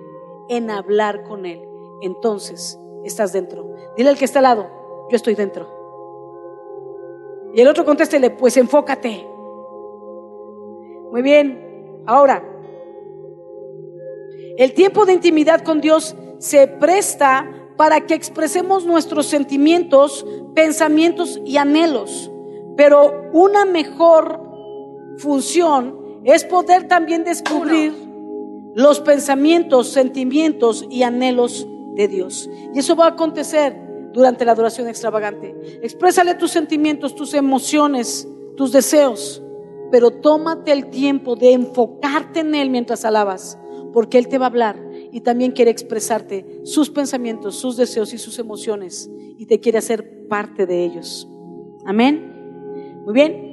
en 0.48 0.70
hablar 0.70 1.24
con 1.24 1.44
Él. 1.44 1.60
Entonces 2.02 2.80
estás 3.04 3.32
dentro. 3.32 3.74
Dile 3.96 4.08
al 4.08 4.16
que 4.16 4.24
está 4.24 4.38
al 4.38 4.44
lado, 4.44 4.66
yo 5.10 5.16
estoy 5.16 5.34
dentro. 5.34 5.68
Y 7.52 7.60
el 7.60 7.68
otro 7.68 7.84
contéstele, 7.84 8.30
pues 8.30 8.56
enfócate. 8.56 9.26
Muy 11.10 11.22
bien, 11.22 12.02
ahora, 12.06 12.42
el 14.56 14.72
tiempo 14.72 15.04
de 15.04 15.14
intimidad 15.14 15.62
con 15.62 15.80
Dios 15.80 16.16
se 16.38 16.66
presta 16.66 17.59
para 17.80 18.02
que 18.02 18.12
expresemos 18.12 18.84
nuestros 18.84 19.24
sentimientos, 19.24 20.26
pensamientos 20.54 21.40
y 21.46 21.56
anhelos. 21.56 22.30
Pero 22.76 23.30
una 23.32 23.64
mejor 23.64 24.38
función 25.16 26.20
es 26.24 26.44
poder 26.44 26.88
también 26.88 27.24
descubrir 27.24 27.94
los 28.74 29.00
pensamientos, 29.00 29.88
sentimientos 29.88 30.84
y 30.90 31.04
anhelos 31.04 31.66
de 31.94 32.06
Dios. 32.06 32.50
Y 32.74 32.80
eso 32.80 32.96
va 32.96 33.06
a 33.06 33.10
acontecer 33.12 33.74
durante 34.12 34.44
la 34.44 34.52
adoración 34.52 34.86
extravagante. 34.86 35.80
Exprésale 35.82 36.34
tus 36.34 36.50
sentimientos, 36.50 37.14
tus 37.14 37.32
emociones, 37.32 38.28
tus 38.58 38.72
deseos, 38.72 39.42
pero 39.90 40.10
tómate 40.10 40.72
el 40.72 40.90
tiempo 40.90 41.34
de 41.34 41.54
enfocarte 41.54 42.40
en 42.40 42.54
Él 42.54 42.68
mientras 42.68 43.06
alabas, 43.06 43.58
porque 43.94 44.18
Él 44.18 44.28
te 44.28 44.36
va 44.36 44.44
a 44.44 44.48
hablar 44.50 44.89
y 45.12 45.20
también 45.20 45.52
quiere 45.52 45.70
expresarte 45.70 46.60
sus 46.64 46.90
pensamientos, 46.90 47.56
sus 47.56 47.76
deseos 47.76 48.12
y 48.12 48.18
sus 48.18 48.38
emociones 48.38 49.10
y 49.38 49.46
te 49.46 49.60
quiere 49.60 49.78
hacer 49.78 50.28
parte 50.28 50.66
de 50.66 50.84
ellos. 50.84 51.28
Amén. 51.86 53.02
Muy 53.04 53.14
bien. 53.14 53.50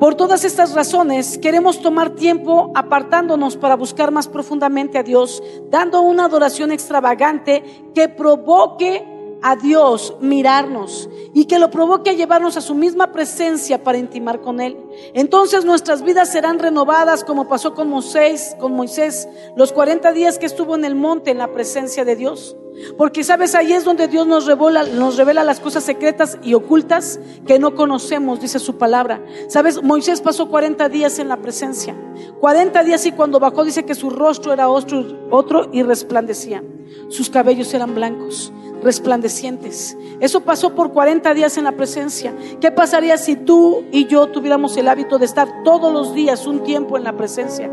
Por 0.00 0.16
todas 0.16 0.44
estas 0.44 0.74
razones 0.74 1.38
queremos 1.38 1.80
tomar 1.80 2.16
tiempo 2.16 2.72
apartándonos 2.74 3.56
para 3.56 3.76
buscar 3.76 4.10
más 4.10 4.26
profundamente 4.26 4.98
a 4.98 5.04
Dios, 5.04 5.40
dando 5.70 6.00
una 6.00 6.24
adoración 6.24 6.72
extravagante 6.72 7.62
que 7.94 8.08
provoque 8.08 9.11
a 9.42 9.56
Dios 9.56 10.16
mirarnos 10.20 11.10
y 11.34 11.46
que 11.46 11.58
lo 11.58 11.70
provoque 11.70 12.10
a 12.10 12.14
llevarnos 12.14 12.56
a 12.56 12.60
su 12.60 12.74
misma 12.74 13.12
presencia 13.12 13.82
para 13.82 13.98
intimar 13.98 14.40
con 14.40 14.60
Él. 14.60 14.78
Entonces 15.14 15.64
nuestras 15.64 16.02
vidas 16.02 16.30
serán 16.30 16.58
renovadas 16.58 17.24
como 17.24 17.48
pasó 17.48 17.74
con 17.74 17.88
Moisés, 17.88 18.56
con 18.60 18.72
Moisés, 18.72 19.28
los 19.56 19.72
40 19.72 20.12
días 20.12 20.38
que 20.38 20.46
estuvo 20.46 20.76
en 20.76 20.84
el 20.84 20.94
monte 20.94 21.30
en 21.30 21.38
la 21.38 21.52
presencia 21.52 22.04
de 22.04 22.16
Dios. 22.16 22.56
Porque 22.96 23.22
sabes, 23.22 23.54
ahí 23.54 23.72
es 23.72 23.84
donde 23.84 24.08
Dios 24.08 24.26
nos 24.26 24.46
revela, 24.46 24.84
nos 24.84 25.16
revela 25.16 25.44
las 25.44 25.60
cosas 25.60 25.84
secretas 25.84 26.38
y 26.42 26.54
ocultas 26.54 27.20
que 27.46 27.58
no 27.58 27.74
conocemos, 27.74 28.40
dice 28.40 28.58
su 28.58 28.78
palabra. 28.78 29.22
Sabes, 29.48 29.82
Moisés 29.82 30.20
pasó 30.20 30.48
40 30.48 30.88
días 30.88 31.18
en 31.18 31.28
la 31.28 31.36
presencia. 31.36 31.94
40 32.40 32.82
días 32.84 33.04
y 33.04 33.12
cuando 33.12 33.40
bajó 33.40 33.64
dice 33.64 33.84
que 33.84 33.94
su 33.94 34.08
rostro 34.08 34.52
era 34.52 34.68
otro, 34.68 35.04
otro 35.30 35.68
y 35.72 35.82
resplandecía. 35.82 36.64
Sus 37.08 37.28
cabellos 37.28 37.72
eran 37.74 37.94
blancos 37.94 38.52
resplandecientes. 38.82 39.96
Eso 40.20 40.40
pasó 40.40 40.74
por 40.74 40.92
40 40.92 41.34
días 41.34 41.56
en 41.58 41.64
la 41.64 41.72
presencia. 41.72 42.34
¿Qué 42.60 42.70
pasaría 42.70 43.16
si 43.16 43.36
tú 43.36 43.84
y 43.90 44.06
yo 44.06 44.28
tuviéramos 44.28 44.76
el 44.76 44.88
hábito 44.88 45.18
de 45.18 45.26
estar 45.26 45.62
todos 45.64 45.92
los 45.92 46.14
días 46.14 46.46
un 46.46 46.62
tiempo 46.62 46.96
en 46.96 47.04
la 47.04 47.16
presencia? 47.16 47.70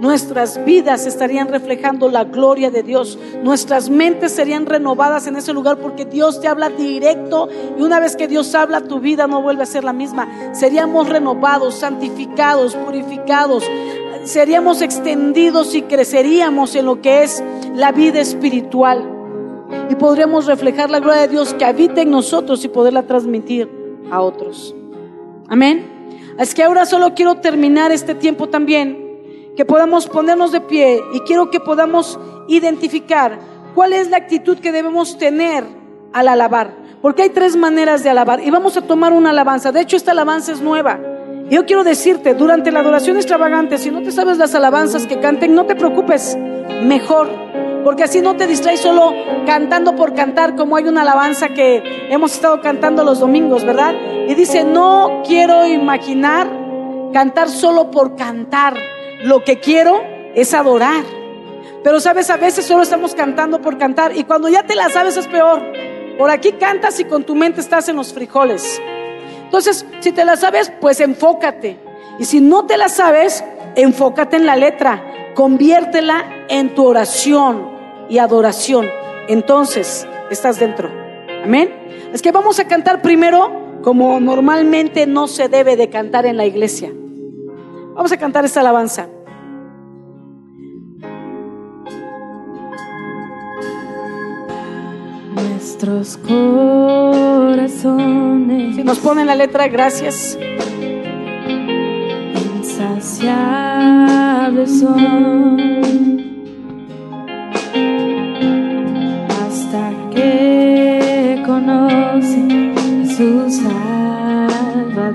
Nuestras 0.00 0.64
vidas 0.64 1.06
estarían 1.06 1.46
reflejando 1.46 2.08
la 2.08 2.24
gloria 2.24 2.72
de 2.72 2.82
Dios. 2.82 3.16
Nuestras 3.44 3.88
mentes 3.88 4.32
serían 4.32 4.66
renovadas 4.66 5.28
en 5.28 5.36
ese 5.36 5.52
lugar 5.52 5.78
porque 5.78 6.04
Dios 6.04 6.40
te 6.40 6.48
habla 6.48 6.70
directo 6.70 7.48
y 7.78 7.82
una 7.82 8.00
vez 8.00 8.16
que 8.16 8.26
Dios 8.26 8.52
habla 8.56 8.80
tu 8.80 8.98
vida 8.98 9.28
no 9.28 9.42
vuelve 9.42 9.62
a 9.62 9.66
ser 9.66 9.84
la 9.84 9.92
misma. 9.92 10.28
Seríamos 10.54 11.08
renovados, 11.08 11.76
santificados, 11.76 12.74
purificados. 12.74 13.62
Seríamos 14.24 14.82
extendidos 14.82 15.72
y 15.76 15.82
creceríamos 15.82 16.74
en 16.74 16.86
lo 16.86 17.00
que 17.00 17.22
es 17.22 17.40
la 17.72 17.92
vida 17.92 18.18
espiritual 18.18 19.21
y 19.90 19.94
podríamos 19.94 20.46
reflejar 20.46 20.90
la 20.90 21.00
gloria 21.00 21.22
de 21.22 21.28
Dios 21.28 21.54
que 21.54 21.64
habita 21.64 22.02
en 22.02 22.10
nosotros 22.10 22.64
y 22.64 22.68
poderla 22.68 23.02
transmitir 23.04 23.68
a 24.10 24.20
otros. 24.20 24.74
Amén. 25.48 25.92
Es 26.38 26.54
que 26.54 26.62
ahora 26.62 26.86
solo 26.86 27.14
quiero 27.14 27.36
terminar 27.36 27.92
este 27.92 28.14
tiempo 28.14 28.48
también, 28.48 29.52
que 29.56 29.64
podamos 29.64 30.06
ponernos 30.06 30.52
de 30.52 30.60
pie 30.60 31.00
y 31.12 31.20
quiero 31.20 31.50
que 31.50 31.60
podamos 31.60 32.18
identificar 32.48 33.38
cuál 33.74 33.92
es 33.92 34.10
la 34.10 34.16
actitud 34.16 34.58
que 34.58 34.72
debemos 34.72 35.18
tener 35.18 35.64
al 36.12 36.28
alabar. 36.28 36.74
Porque 37.02 37.22
hay 37.22 37.30
tres 37.30 37.56
maneras 37.56 38.02
de 38.04 38.10
alabar 38.10 38.40
y 38.42 38.50
vamos 38.50 38.76
a 38.76 38.82
tomar 38.82 39.12
una 39.12 39.30
alabanza. 39.30 39.72
De 39.72 39.80
hecho, 39.80 39.96
esta 39.96 40.12
alabanza 40.12 40.52
es 40.52 40.60
nueva. 40.60 41.00
Yo 41.50 41.66
quiero 41.66 41.84
decirte, 41.84 42.34
durante 42.34 42.70
la 42.70 42.80
adoración 42.80 43.16
extravagante, 43.16 43.76
si 43.76 43.90
no 43.90 44.02
te 44.02 44.12
sabes 44.12 44.38
las 44.38 44.54
alabanzas 44.54 45.06
que 45.06 45.18
canten, 45.20 45.54
no 45.54 45.66
te 45.66 45.74
preocupes, 45.74 46.38
mejor 46.82 47.28
porque 47.84 48.04
así 48.04 48.20
no 48.20 48.36
te 48.36 48.46
distraes 48.46 48.80
solo 48.80 49.14
cantando 49.46 49.96
por 49.96 50.14
cantar, 50.14 50.56
como 50.56 50.76
hay 50.76 50.84
una 50.84 51.02
alabanza 51.02 51.48
que 51.48 52.08
hemos 52.10 52.34
estado 52.34 52.60
cantando 52.60 53.04
los 53.04 53.20
domingos, 53.20 53.64
¿verdad? 53.64 53.94
Y 54.28 54.34
dice, 54.34 54.64
no 54.64 55.22
quiero 55.26 55.66
imaginar 55.66 56.48
cantar 57.12 57.48
solo 57.48 57.90
por 57.90 58.16
cantar, 58.16 58.74
lo 59.22 59.44
que 59.44 59.58
quiero 59.60 60.02
es 60.34 60.54
adorar. 60.54 61.04
Pero 61.82 62.00
sabes, 62.00 62.30
a 62.30 62.36
veces 62.36 62.64
solo 62.64 62.82
estamos 62.82 63.14
cantando 63.14 63.60
por 63.60 63.76
cantar 63.76 64.16
y 64.16 64.24
cuando 64.24 64.48
ya 64.48 64.62
te 64.62 64.74
la 64.74 64.88
sabes 64.88 65.16
es 65.16 65.26
peor. 65.26 65.60
Por 66.16 66.30
aquí 66.30 66.52
cantas 66.52 67.00
y 67.00 67.04
con 67.04 67.24
tu 67.24 67.34
mente 67.34 67.60
estás 67.60 67.88
en 67.88 67.96
los 67.96 68.12
frijoles. 68.12 68.80
Entonces, 69.44 69.84
si 70.00 70.12
te 70.12 70.24
la 70.24 70.36
sabes, 70.36 70.72
pues 70.80 71.00
enfócate. 71.00 71.78
Y 72.18 72.24
si 72.24 72.40
no 72.40 72.66
te 72.66 72.76
la 72.76 72.88
sabes, 72.88 73.44
enfócate 73.74 74.36
en 74.36 74.46
la 74.46 74.56
letra. 74.56 75.32
Conviértela 75.34 76.46
en 76.48 76.74
tu 76.74 76.86
oración 76.86 77.71
y 78.12 78.18
adoración, 78.18 78.86
entonces 79.26 80.06
estás 80.30 80.60
dentro. 80.60 80.90
Amén. 81.42 81.70
Es 82.12 82.20
que 82.20 82.30
vamos 82.30 82.60
a 82.60 82.68
cantar 82.68 83.00
primero 83.00 83.80
como 83.82 84.20
normalmente 84.20 85.06
no 85.06 85.26
se 85.26 85.48
debe 85.48 85.76
de 85.76 85.88
cantar 85.88 86.26
en 86.26 86.36
la 86.36 86.44
iglesia. 86.44 86.92
Vamos 87.94 88.12
a 88.12 88.18
cantar 88.18 88.44
esta 88.44 88.60
alabanza. 88.60 89.08
Nuestros 95.34 96.18
corazones. 96.18 97.86
Si 98.76 98.84
nos 98.84 98.98
ponen 98.98 99.26
la 99.26 99.36
letra, 99.36 99.68
gracias. 99.68 100.38
Insaciables 102.60 104.80
son 104.80 106.31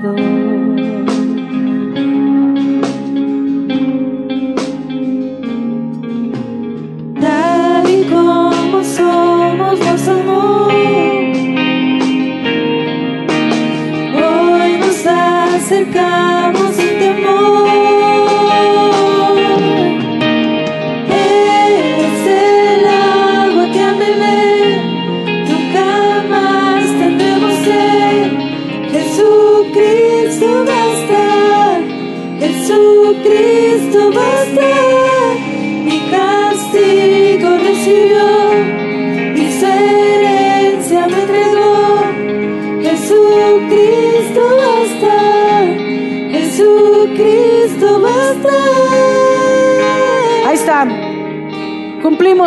Salvador. 0.00 0.47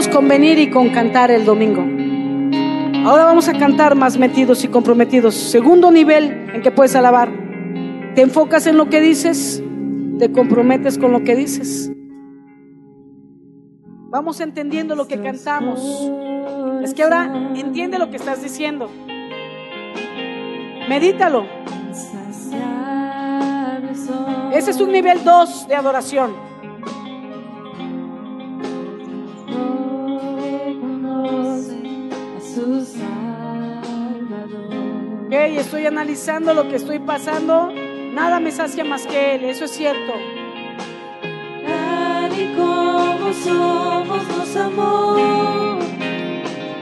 Cumplimos 0.02 0.08
con 0.08 0.28
venir 0.28 0.58
y 0.58 0.70
con 0.70 0.90
cantar 0.90 1.32
el 1.32 1.46
domingo. 1.46 1.82
Ahora 3.08 3.26
vamos 3.26 3.48
a 3.48 3.54
cantar 3.54 3.96
más 3.96 4.18
metidos 4.18 4.64
y 4.64 4.68
comprometidos. 4.68 5.36
Segundo 5.36 5.92
nivel 5.92 6.50
en 6.54 6.62
que 6.62 6.72
puedes 6.72 6.96
alabar. 6.96 7.30
Te 8.16 8.22
enfocas 8.22 8.68
en 8.68 8.78
lo 8.78 8.90
que 8.90 9.02
dices, 9.02 9.64
te 10.18 10.32
comprometes 10.32 10.98
con 10.98 11.12
lo 11.12 11.24
que 11.24 11.36
dices. 11.36 11.92
Vamos 14.10 14.40
entendiendo 14.40 14.96
lo 14.96 15.08
que 15.08 15.20
cantamos. 15.20 15.82
Es 16.84 16.94
que 16.94 17.04
ahora 17.04 17.52
entiende 17.56 17.98
lo 17.98 18.10
que 18.10 18.18
estás 18.18 18.42
diciendo. 18.42 18.90
Medítalo. 20.90 21.46
Ese 24.54 24.72
es 24.72 24.82
un 24.82 24.92
nivel 24.92 25.24
2 25.24 25.68
de 25.68 25.76
adoración. 25.76 26.51
Ok, 35.32 35.38
estoy 35.38 35.86
analizando 35.86 36.54
lo 36.54 36.67
que 36.67 36.76
estoy 36.76 37.00
pasando. 37.00 37.72
Nada 38.12 38.41
me 38.41 38.52
sacia 38.52 38.84
más 38.84 39.08
que 39.08 39.36
Él, 39.36 39.46
eso 39.46 39.63
es 39.63 39.72
cierto. 39.72 40.12
Tal 41.65 42.38
y 42.38 42.54
como 42.54 43.34
somos, 43.34 44.28
nos 44.28 44.56
amó. 44.58 45.80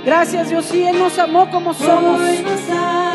Gracias 0.04 0.50
Dios, 0.50 0.66
sí, 0.66 0.84
Él 0.84 0.98
nos 0.98 1.20
amó 1.20 1.52
como 1.52 1.76
somos. 1.76 2.20
Hoy 2.22 2.40
nos 2.40 2.60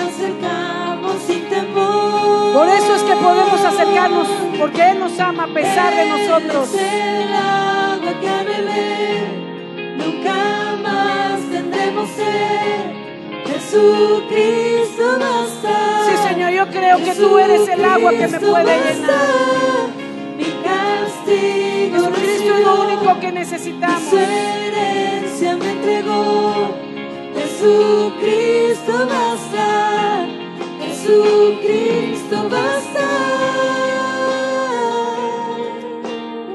acercamos 0.09 1.17
sin 1.27 1.49
temor. 1.49 2.53
Por 2.55 2.69
eso 2.69 2.95
es 2.95 3.03
que 3.03 3.17
podemos 3.17 3.61
acercarnos, 3.61 4.29
porque 4.57 4.91
Él 4.91 5.01
nos 5.01 5.19
ama 5.19 5.43
a 5.43 5.49
pesar 5.49 5.97
de 5.97 6.11
nosotros. 6.11 6.75
El 6.75 7.35
agua 7.35 8.13
que 8.21 9.97
nunca 9.97 10.77
más 10.81 11.41
tendremos 11.51 12.09
sed. 12.11 13.04
Jesucristo 13.75 15.19
basta. 15.19 16.05
Sí, 16.07 16.29
Señor, 16.29 16.53
yo 16.53 16.69
creo 16.69 16.99
que 16.99 17.13
tú 17.15 17.39
eres 17.39 17.69
el 17.69 17.85
agua 17.85 18.11
que 18.13 18.29
me 18.29 18.39
puede 18.39 18.65
llenar. 18.65 19.89
Mi 20.37 20.45
castigo 20.63 21.97
Jesucristo 21.97 22.57
es 22.57 22.65
lo 22.65 22.83
único 22.83 23.21
que 23.21 23.33
necesitamos. 23.33 24.03
Su 24.11 24.19
herencia 24.19 25.57
me 25.57 25.73
entregó. 25.73 26.73
Jesucristo 27.35 28.93
basta. 29.09 30.27
Jesucristo 30.81 32.49
basta. 32.49 33.09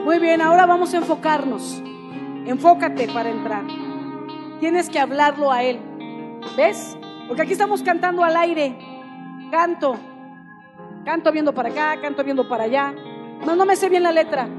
Muy 0.05 0.19
bien, 0.19 0.41
ahora 0.41 0.65
vamos 0.65 0.93
a 0.93 0.97
enfocarnos. 0.97 1.83
Enfócate 2.45 3.09
para 3.09 3.29
entrar. 3.29 3.65
Tienes 4.61 4.89
que 4.89 4.99
hablarlo 4.99 5.51
a 5.51 5.63
Él. 5.63 5.81
¿Ves? 6.55 6.97
Porque 7.29 7.43
aquí 7.43 7.53
estamos 7.53 7.83
cantando 7.83 8.23
al 8.23 8.35
aire. 8.35 8.75
Canto. 9.51 9.95
Canto 11.05 11.31
viendo 11.31 11.53
para 11.53 11.69
acá, 11.69 12.01
canto 12.01 12.23
viendo 12.23 12.49
para 12.49 12.63
allá. 12.63 12.91
No, 13.45 13.55
no 13.55 13.65
me 13.65 13.75
sé 13.75 13.87
bien 13.87 14.01
la 14.01 14.11
letra. 14.11 14.49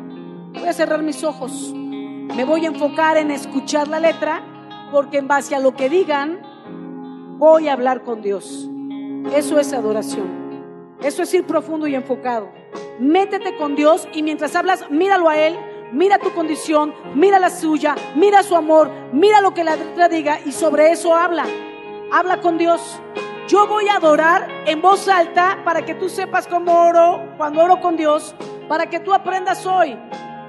Voy 0.53 0.69
a 0.69 0.73
cerrar 0.73 1.03
mis 1.03 1.25
ojos. 1.25 1.75
Me 1.75 2.45
voy 2.45 2.65
a 2.65 2.69
enfocar 2.69 3.17
en 3.17 3.33
escuchar 3.33 3.89
la 3.89 3.99
letra 3.99 4.45
porque 4.93 5.19
en 5.19 5.27
base 5.27 5.57
a 5.57 5.59
lo 5.59 5.75
que 5.75 5.89
digan 5.89 6.41
voy 7.39 7.67
a 7.67 7.73
hablar 7.73 8.05
con 8.05 8.23
Dios. 8.23 8.71
Eso 9.35 9.59
es 9.59 9.73
adoración. 9.73 10.29
Eso 11.03 11.25
es 11.25 11.35
ir 11.35 11.45
profundo 11.45 11.89
y 11.89 11.97
enfocado. 11.97 12.53
Métete 13.01 13.57
con 13.57 13.75
Dios 13.75 14.07
y 14.13 14.23
mientras 14.23 14.55
hablas, 14.55 14.89
míralo 14.91 15.29
a 15.29 15.37
Él, 15.37 15.57
mira 15.93 16.19
tu 16.19 16.31
condición, 16.35 16.95
mira 17.17 17.41
la 17.41 17.51
suya, 17.51 17.97
mira 18.15 18.45
su 18.45 18.55
amor, 18.55 18.93
mira 19.13 19.41
lo 19.41 19.55
que 19.55 19.65
la 19.65 19.75
letra 19.75 20.09
diga 20.09 20.39
y 20.47 20.53
sobre 20.53 20.93
eso 20.93 21.17
habla. 21.17 21.47
Habla 22.13 22.41
con 22.41 22.59
Dios. 22.59 23.01
Yo 23.47 23.69
voy 23.69 23.89
a 23.89 23.97
adorar 23.97 24.49
en 24.67 24.83
voz 24.83 25.09
alta 25.09 25.59
para 25.65 25.85
que 25.85 25.95
tú 25.95 26.09
sepas 26.09 26.49
cómo 26.49 26.73
oro 26.73 27.35
cuando 27.37 27.63
oro 27.63 27.81
con 27.81 27.97
Dios, 27.97 28.35
para 28.69 28.87
que 28.87 28.99
tú 28.99 29.15
aprendas 29.15 29.65
hoy. 29.65 29.97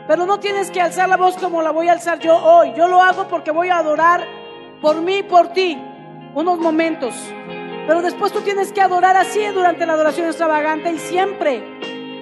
Pero 0.07 0.25
no 0.25 0.39
tienes 0.39 0.71
que 0.71 0.81
alzar 0.81 1.07
la 1.07 1.17
voz 1.17 1.37
como 1.37 1.61
la 1.61 1.71
voy 1.71 1.87
a 1.87 1.93
alzar 1.93 2.19
yo 2.19 2.35
hoy. 2.35 2.73
Yo 2.75 2.87
lo 2.87 3.01
hago 3.01 3.27
porque 3.27 3.51
voy 3.51 3.69
a 3.69 3.77
adorar 3.77 4.25
por 4.81 5.01
mí 5.01 5.17
y 5.17 5.23
por 5.23 5.49
ti 5.49 5.77
unos 6.33 6.57
momentos. 6.57 7.13
Pero 7.85 8.01
después 8.01 8.31
tú 8.31 8.41
tienes 8.41 8.71
que 8.71 8.81
adorar 8.81 9.15
así 9.15 9.45
durante 9.47 9.85
la 9.85 9.93
adoración 9.93 10.27
extravagante 10.27 10.91
y 10.91 10.97
siempre 10.97 11.63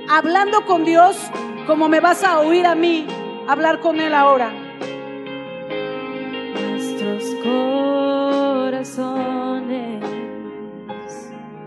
hablando 0.09 0.65
con 0.65 0.83
Dios 0.83 1.17
como 1.65 1.87
me 1.87 2.01
vas 2.01 2.23
a 2.23 2.39
oír 2.39 2.65
a 2.65 2.75
mí 2.75 3.07
hablar 3.47 3.79
con 3.79 4.01
Él 4.01 4.13
ahora. 4.13 4.51
Corazones 8.79 10.03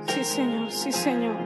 Sí, 0.07 0.25
Señor, 0.25 0.71
sí, 0.71 0.91
Señor. 0.93 1.37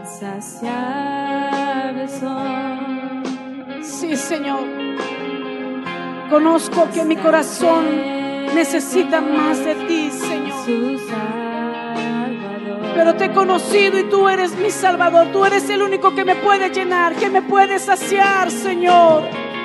insaciables 0.00 2.10
son. 2.18 3.22
Sí, 3.82 4.16
Señor. 4.16 4.64
Conozco 6.30 6.88
que 6.92 7.04
mi 7.04 7.16
corazón 7.16 7.84
necesita 8.54 9.20
más 9.20 9.62
de 9.64 9.74
ti, 9.86 10.10
Señor. 10.10 10.56
Pero 12.94 13.14
te 13.14 13.26
he 13.26 13.32
conocido 13.32 13.98
y 13.98 14.04
tú 14.04 14.28
eres 14.28 14.56
mi 14.56 14.70
Salvador. 14.70 15.28
Tú 15.32 15.44
eres 15.44 15.68
el 15.70 15.82
único 15.82 16.14
que 16.14 16.24
me 16.24 16.36
puede 16.36 16.70
llenar, 16.70 17.14
que 17.14 17.28
me 17.28 17.42
puede 17.42 17.78
saciar, 17.78 18.50
Señor. 18.50 19.24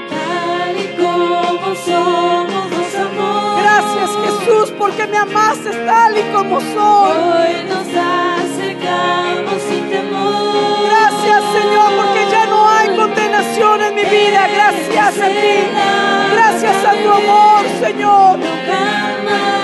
Tal 0.09 0.77
y 0.77 0.87
como 1.01 1.75
somos, 1.75 2.69
nos 2.71 2.95
amó. 2.95 3.50
Gracias, 3.61 4.09
Jesús, 4.25 4.73
porque 4.77 5.07
me 5.07 5.17
amaste 5.17 5.69
tal 5.85 6.17
y 6.17 6.23
como 6.33 6.59
soy. 6.59 7.17
Hoy 7.17 7.53
nos 7.69 7.87
acercamos 7.87 9.61
sin 9.69 9.89
temor. 9.89 10.85
Gracias, 10.89 11.43
Señor, 11.57 11.89
porque 11.97 12.21
ya 12.29 12.45
no 12.47 12.69
hay 12.69 12.95
condenación 12.95 13.81
en 13.81 13.95
mi 13.95 14.03
vida. 14.03 14.47
Gracias 14.47 15.19
a 15.19 15.27
ti. 15.27 15.57
Gracias 16.33 16.85
a 16.85 16.91
tu 17.03 17.11
amor, 17.11 17.61
Señor. 17.79 18.39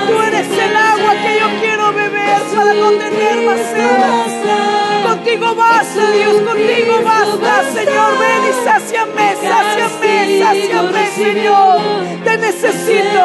Tú 0.08 0.22
eres 0.22 0.48
el 0.48 0.76
agua 0.76 1.14
que 1.24 1.40
yo 1.40 1.48
quiero 1.60 1.94
beber 1.94 2.42
para 2.56 2.74
no 2.74 2.92
tener 2.92 3.46
más 3.46 3.60
sed. 3.60 4.77
Contigo 5.04 5.56
basta, 5.56 6.12
Dios, 6.12 6.42
contigo 6.42 7.02
basta, 7.04 7.64
Señor. 7.72 8.20
Ven 8.20 8.44
y 8.50 8.66
sáciame, 8.66 9.36
sáciame, 9.36 10.40
sáciame, 10.40 11.12
Señor. 11.12 11.82
Te 12.24 12.38
necesito. 12.38 13.24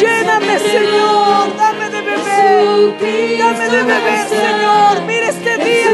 Lléname, 0.00 0.58
Señor. 0.58 1.56
Dame 1.56 1.90
de 1.90 2.00
beber. 2.02 3.38
Dame 3.38 3.68
de 3.68 3.82
beber, 3.84 4.28
Señor. 4.28 5.02
Mira 5.06 5.28
este 5.28 5.56
día, 5.58 5.92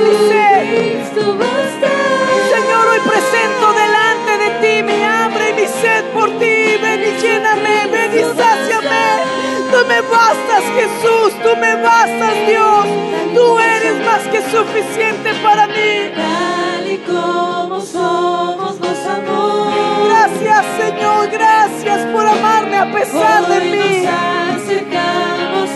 basta. 1.38 1.90
Señor, 2.52 2.86
hoy 2.88 3.00
presento 3.00 3.72
delante 3.72 4.38
de 4.38 4.50
ti 4.60 4.82
mi 4.82 5.02
hambre 5.02 5.50
y 5.50 5.52
mi 5.54 5.66
sed 5.66 6.04
por 6.12 6.30
ti. 6.38 6.76
Ven 6.82 7.02
y 7.02 7.20
lléname, 7.20 7.86
ven 7.90 8.12
y 8.18 8.22
sáciame. 8.36 8.83
Me 9.94 10.00
bastas, 10.00 10.64
Jesús, 10.74 11.40
tú 11.40 11.56
me 11.56 11.76
bastas, 11.76 12.34
Dios. 12.48 12.86
Tú 13.32 13.58
eres 13.60 14.04
más 14.04 14.22
que 14.26 14.42
suficiente 14.50 15.32
para 15.40 15.68
mí. 15.68 16.10
Tal 16.16 16.90
y 16.90 16.98
como 16.98 17.80
somos, 17.80 18.80
nos 18.80 19.06
amó. 19.06 19.70
Gracias, 20.08 20.64
Señor, 20.78 21.30
gracias 21.30 22.06
por 22.12 22.26
amarme 22.26 22.76
a 22.76 22.90
pesar 22.90 23.46
de 23.46 23.60
mí. 23.60 24.04
nos 24.04 24.62
acercamos. 24.64 25.70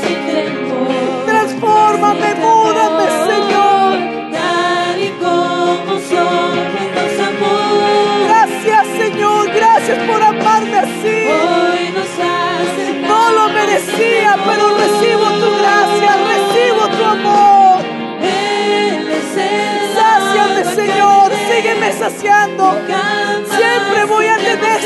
Transfórmame, 1.24 2.35
múdame, 2.35 2.67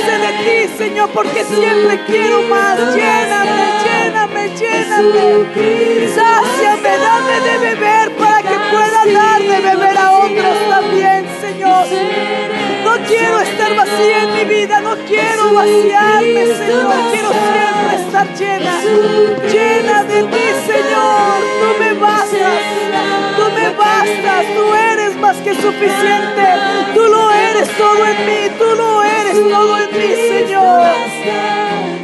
de 0.06 0.32
ti, 0.44 0.74
Señor, 0.76 1.10
porque 1.10 1.44
siempre 1.44 2.00
quiero 2.06 2.42
más. 2.42 2.78
Lléname, 2.94 3.64
lléname, 3.84 4.48
lléname. 4.56 6.08
Sáciame, 6.14 6.98
dame 6.98 7.40
de 7.40 7.58
beber 7.58 8.16
para 8.16 8.42
que 8.42 8.56
pueda 8.70 9.20
dar 9.20 9.40
de 9.40 9.60
beber 9.60 9.98
a 9.98 10.12
otros 10.12 10.56
también, 10.68 11.26
Señor. 11.40 11.86
No 12.84 12.92
quiero 13.06 13.40
estar 13.40 13.74
vacía 13.76 14.24
en 14.24 14.34
mi 14.34 14.44
vida, 14.44 14.80
no 14.80 14.96
quiero 15.06 15.54
vaciarme, 15.54 16.46
Señor. 16.46 16.94
Quiero 17.12 17.30
siempre 17.30 17.94
estar 18.04 18.34
llena, 18.34 18.80
llena 19.52 20.04
de 20.04 20.22
ti, 20.24 20.46
Señor. 20.66 21.38
Tú 21.60 21.78
me 21.78 21.92
bastas, 21.94 22.62
tú 23.36 23.44
me 23.54 23.68
bastas, 23.70 24.46
tú 24.54 24.74
eres 24.74 25.01
más 25.22 25.36
que 25.38 25.54
suficiente. 25.54 26.44
Tú 26.94 27.00
lo 27.06 27.30
eres 27.30 27.68
todo 27.78 28.04
en 28.06 28.26
mí, 28.26 28.40
tú 28.58 28.64
lo 28.76 29.02
eres 29.04 29.38
todo 29.50 29.78
en 29.78 29.90
mí, 29.98 30.14
Señor. 30.34 30.86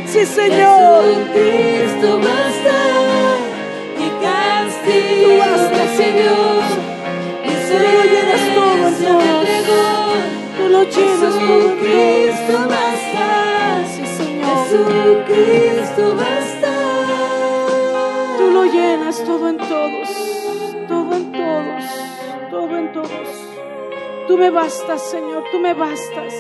Sí, 0.07 0.25
Señor. 0.25 1.05
Jesucristo 1.05 2.21
basta, 2.21 2.79
mi 3.99 4.09
castigo 4.25 5.45
Señor. 5.97 6.63
Tú 7.69 7.75
lo 7.97 8.03
llenas 8.13 8.45
todo 8.55 8.89
en 8.89 8.95
se 8.95 9.03
me 9.03 9.09
todos. 9.09 9.49
entregó. 9.49 9.85
Tú 10.57 10.65
lo 10.75 10.83
llenas 10.85 11.35
todo 11.35 11.71
en 11.71 12.47
todos. 12.47 12.69
basta, 12.69 13.27
Sí, 13.95 14.03
Señor. 14.17 14.47
Jesucristo 14.65 16.05
basta. 16.17 16.75
Tú 18.39 18.45
lo 18.53 18.65
llenas 18.65 19.25
todo 19.25 19.49
en 19.49 19.59
todos, 19.59 20.09
todos. 22.93 23.49
Tú 24.27 24.37
me 24.37 24.51
bastas, 24.51 25.03
Señor, 25.11 25.45
tú 25.51 25.59
me 25.59 25.75
bastas. 25.75 26.35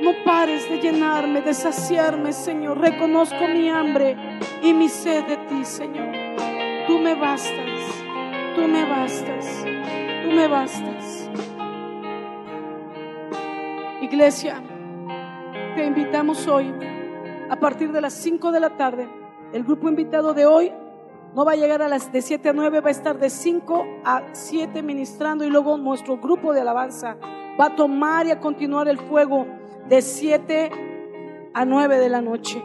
No 0.00 0.12
pares 0.24 0.68
de 0.68 0.78
llenarme, 0.78 1.40
de 1.40 1.54
saciarme, 1.54 2.32
Señor. 2.32 2.78
Reconozco 2.78 3.48
mi 3.48 3.68
hambre 3.68 4.16
y 4.62 4.72
mi 4.72 4.88
sed 4.88 5.24
de 5.24 5.36
ti, 5.38 5.64
Señor. 5.64 6.08
Tú 6.86 6.98
me 6.98 7.14
bastas, 7.14 7.80
tú 8.54 8.62
me 8.62 8.84
bastas, 8.84 9.64
tú 10.22 10.30
me 10.30 10.46
bastas. 10.48 11.30
Iglesia, 14.00 14.62
te 15.74 15.84
invitamos 15.84 16.46
hoy 16.46 16.72
a 17.50 17.56
partir 17.56 17.92
de 17.92 18.00
las 18.00 18.12
5 18.14 18.52
de 18.52 18.60
la 18.60 18.76
tarde. 18.76 19.08
El 19.52 19.64
grupo 19.64 19.88
invitado 19.88 20.34
de 20.34 20.46
hoy 20.46 20.72
no 21.34 21.44
va 21.44 21.52
a 21.52 21.56
llegar 21.56 21.82
a 21.82 21.88
las 21.88 22.10
de 22.12 22.22
7 22.22 22.48
a 22.48 22.52
9, 22.52 22.80
va 22.80 22.88
a 22.88 22.90
estar 22.90 23.18
de 23.18 23.30
5 23.30 23.86
a 24.04 24.22
7 24.32 24.82
ministrando 24.82 25.44
y 25.44 25.50
luego 25.50 25.76
nuestro 25.76 26.16
grupo 26.16 26.52
de 26.52 26.60
alabanza 26.60 27.16
va 27.60 27.66
a 27.66 27.76
tomar 27.76 28.26
y 28.26 28.30
a 28.30 28.40
continuar 28.40 28.88
el 28.88 28.98
fuego 28.98 29.46
de 29.88 30.02
7 30.02 30.70
a 31.54 31.64
9 31.64 31.98
de 31.98 32.08
la 32.08 32.20
noche. 32.20 32.62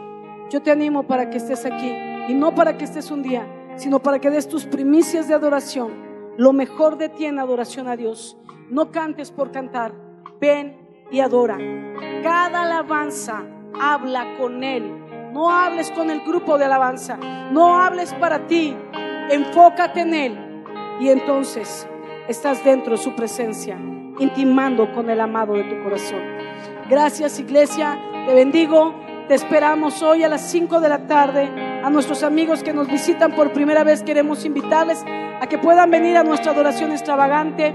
Yo 0.50 0.62
te 0.62 0.70
animo 0.70 1.04
para 1.04 1.30
que 1.30 1.38
estés 1.38 1.64
aquí 1.66 1.90
y 2.28 2.34
no 2.34 2.54
para 2.54 2.76
que 2.76 2.84
estés 2.84 3.10
un 3.10 3.22
día, 3.22 3.46
sino 3.76 4.00
para 4.00 4.18
que 4.18 4.30
des 4.30 4.48
tus 4.48 4.66
primicias 4.66 5.28
de 5.28 5.34
adoración, 5.34 5.92
lo 6.36 6.52
mejor 6.52 6.96
de 6.96 7.08
ti 7.08 7.26
en 7.26 7.38
adoración 7.38 7.88
a 7.88 7.96
Dios. 7.96 8.36
No 8.70 8.90
cantes 8.90 9.30
por 9.30 9.50
cantar, 9.50 9.94
ven 10.40 10.76
y 11.10 11.20
adora. 11.20 11.58
Cada 12.22 12.62
alabanza 12.62 13.42
habla 13.78 14.36
con 14.38 14.62
Él. 14.64 15.03
No 15.34 15.50
hables 15.50 15.90
con 15.90 16.10
el 16.10 16.20
grupo 16.20 16.58
de 16.58 16.66
alabanza. 16.66 17.16
No 17.50 17.76
hables 17.76 18.14
para 18.14 18.46
ti. 18.46 18.76
Enfócate 19.28 20.02
en 20.02 20.14
Él. 20.14 20.64
Y 21.00 21.08
entonces 21.08 21.88
estás 22.28 22.64
dentro 22.64 22.92
de 22.92 22.98
su 22.98 23.16
presencia, 23.16 23.76
intimando 24.20 24.94
con 24.94 25.10
el 25.10 25.20
amado 25.20 25.54
de 25.54 25.64
tu 25.64 25.82
corazón. 25.82 26.22
Gracias 26.88 27.40
iglesia. 27.40 27.98
Te 28.26 28.32
bendigo. 28.32 28.94
Te 29.26 29.34
esperamos 29.34 30.02
hoy 30.02 30.22
a 30.22 30.28
las 30.28 30.40
5 30.42 30.78
de 30.78 30.88
la 30.88 31.08
tarde. 31.08 31.50
A 31.82 31.90
nuestros 31.90 32.22
amigos 32.22 32.62
que 32.62 32.72
nos 32.72 32.86
visitan 32.86 33.34
por 33.34 33.52
primera 33.52 33.82
vez 33.82 34.04
queremos 34.04 34.44
invitarles 34.44 35.04
a 35.40 35.48
que 35.48 35.58
puedan 35.58 35.90
venir 35.90 36.16
a 36.16 36.22
nuestra 36.22 36.52
adoración 36.52 36.92
extravagante. 36.92 37.74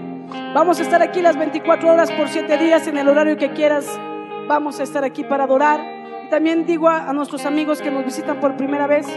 Vamos 0.53 0.79
a 0.79 0.83
estar 0.83 1.01
aquí 1.01 1.21
las 1.21 1.35
24 1.35 1.91
horas 1.91 2.09
por 2.13 2.29
7 2.29 2.57
días 2.57 2.87
en 2.87 2.97
el 2.97 3.09
horario 3.09 3.35
que 3.35 3.51
quieras. 3.51 3.99
Vamos 4.47 4.79
a 4.79 4.83
estar 4.83 5.03
aquí 5.03 5.25
para 5.25 5.43
adorar. 5.43 5.98
También 6.29 6.65
digo 6.65 6.89
a, 6.89 7.09
a 7.09 7.13
nuestros 7.13 7.45
amigos 7.45 7.81
que 7.81 7.91
nos 7.91 8.05
visitan 8.05 8.39
por 8.39 8.55
primera 8.55 8.87
vez, 8.87 9.07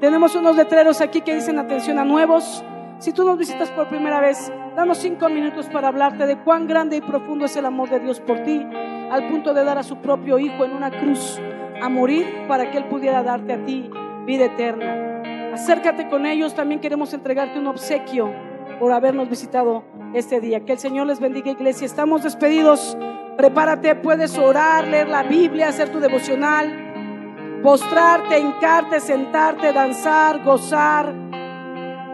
tenemos 0.00 0.34
unos 0.34 0.56
letreros 0.56 1.00
aquí 1.00 1.20
que 1.20 1.34
dicen 1.34 1.58
atención 1.58 1.98
a 1.98 2.04
nuevos. 2.04 2.64
Si 2.98 3.12
tú 3.12 3.24
nos 3.24 3.38
visitas 3.38 3.70
por 3.70 3.88
primera 3.88 4.20
vez, 4.20 4.52
danos 4.74 4.98
cinco 4.98 5.28
minutos 5.28 5.66
para 5.68 5.88
hablarte 5.88 6.26
de 6.26 6.38
cuán 6.38 6.66
grande 6.66 6.96
y 6.96 7.00
profundo 7.00 7.44
es 7.44 7.56
el 7.56 7.66
amor 7.66 7.90
de 7.90 8.00
Dios 8.00 8.20
por 8.20 8.40
ti, 8.40 8.66
al 9.10 9.28
punto 9.28 9.54
de 9.54 9.64
dar 9.64 9.78
a 9.78 9.82
su 9.82 9.98
propio 9.98 10.38
Hijo 10.38 10.64
en 10.64 10.72
una 10.72 10.90
cruz 10.90 11.40
a 11.80 11.88
morir 11.88 12.26
para 12.48 12.70
que 12.70 12.78
Él 12.78 12.84
pudiera 12.86 13.22
darte 13.22 13.52
a 13.52 13.64
ti 13.64 13.90
vida 14.24 14.46
eterna. 14.46 15.52
Acércate 15.52 16.08
con 16.08 16.26
ellos, 16.26 16.54
también 16.54 16.80
queremos 16.80 17.12
entregarte 17.12 17.58
un 17.58 17.66
obsequio 17.66 18.32
por 18.80 18.92
habernos 18.92 19.28
visitado 19.28 19.84
este 20.14 20.40
día. 20.40 20.64
Que 20.64 20.72
el 20.72 20.78
Señor 20.78 21.06
les 21.06 21.20
bendiga, 21.20 21.50
iglesia. 21.50 21.86
Estamos 21.86 22.22
despedidos. 22.22 22.96
Prepárate, 23.36 23.94
puedes 23.94 24.36
orar, 24.38 24.86
leer 24.86 25.08
la 25.08 25.22
Biblia, 25.22 25.68
hacer 25.68 25.90
tu 25.90 26.00
devocional, 26.00 27.60
postrarte, 27.62 28.38
hincarte, 28.38 29.00
sentarte, 29.00 29.72
danzar, 29.72 30.42
gozar. 30.42 31.12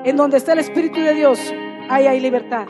En 0.04 0.16
donde 0.16 0.36
está 0.36 0.52
el 0.52 0.60
Espíritu 0.60 1.00
de 1.00 1.14
Dios, 1.14 1.52
ahí 1.90 2.06
hay 2.06 2.20
libertad. 2.20 2.66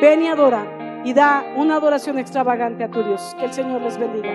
Ven 0.00 0.22
y 0.22 0.28
adora 0.28 1.02
y 1.04 1.12
da 1.12 1.44
una 1.56 1.76
adoración 1.76 2.18
extravagante 2.18 2.84
a 2.84 2.90
tu 2.90 3.02
Dios. 3.02 3.34
Que 3.38 3.46
el 3.46 3.52
Señor 3.52 3.82
les 3.82 3.98
bendiga. 3.98 4.30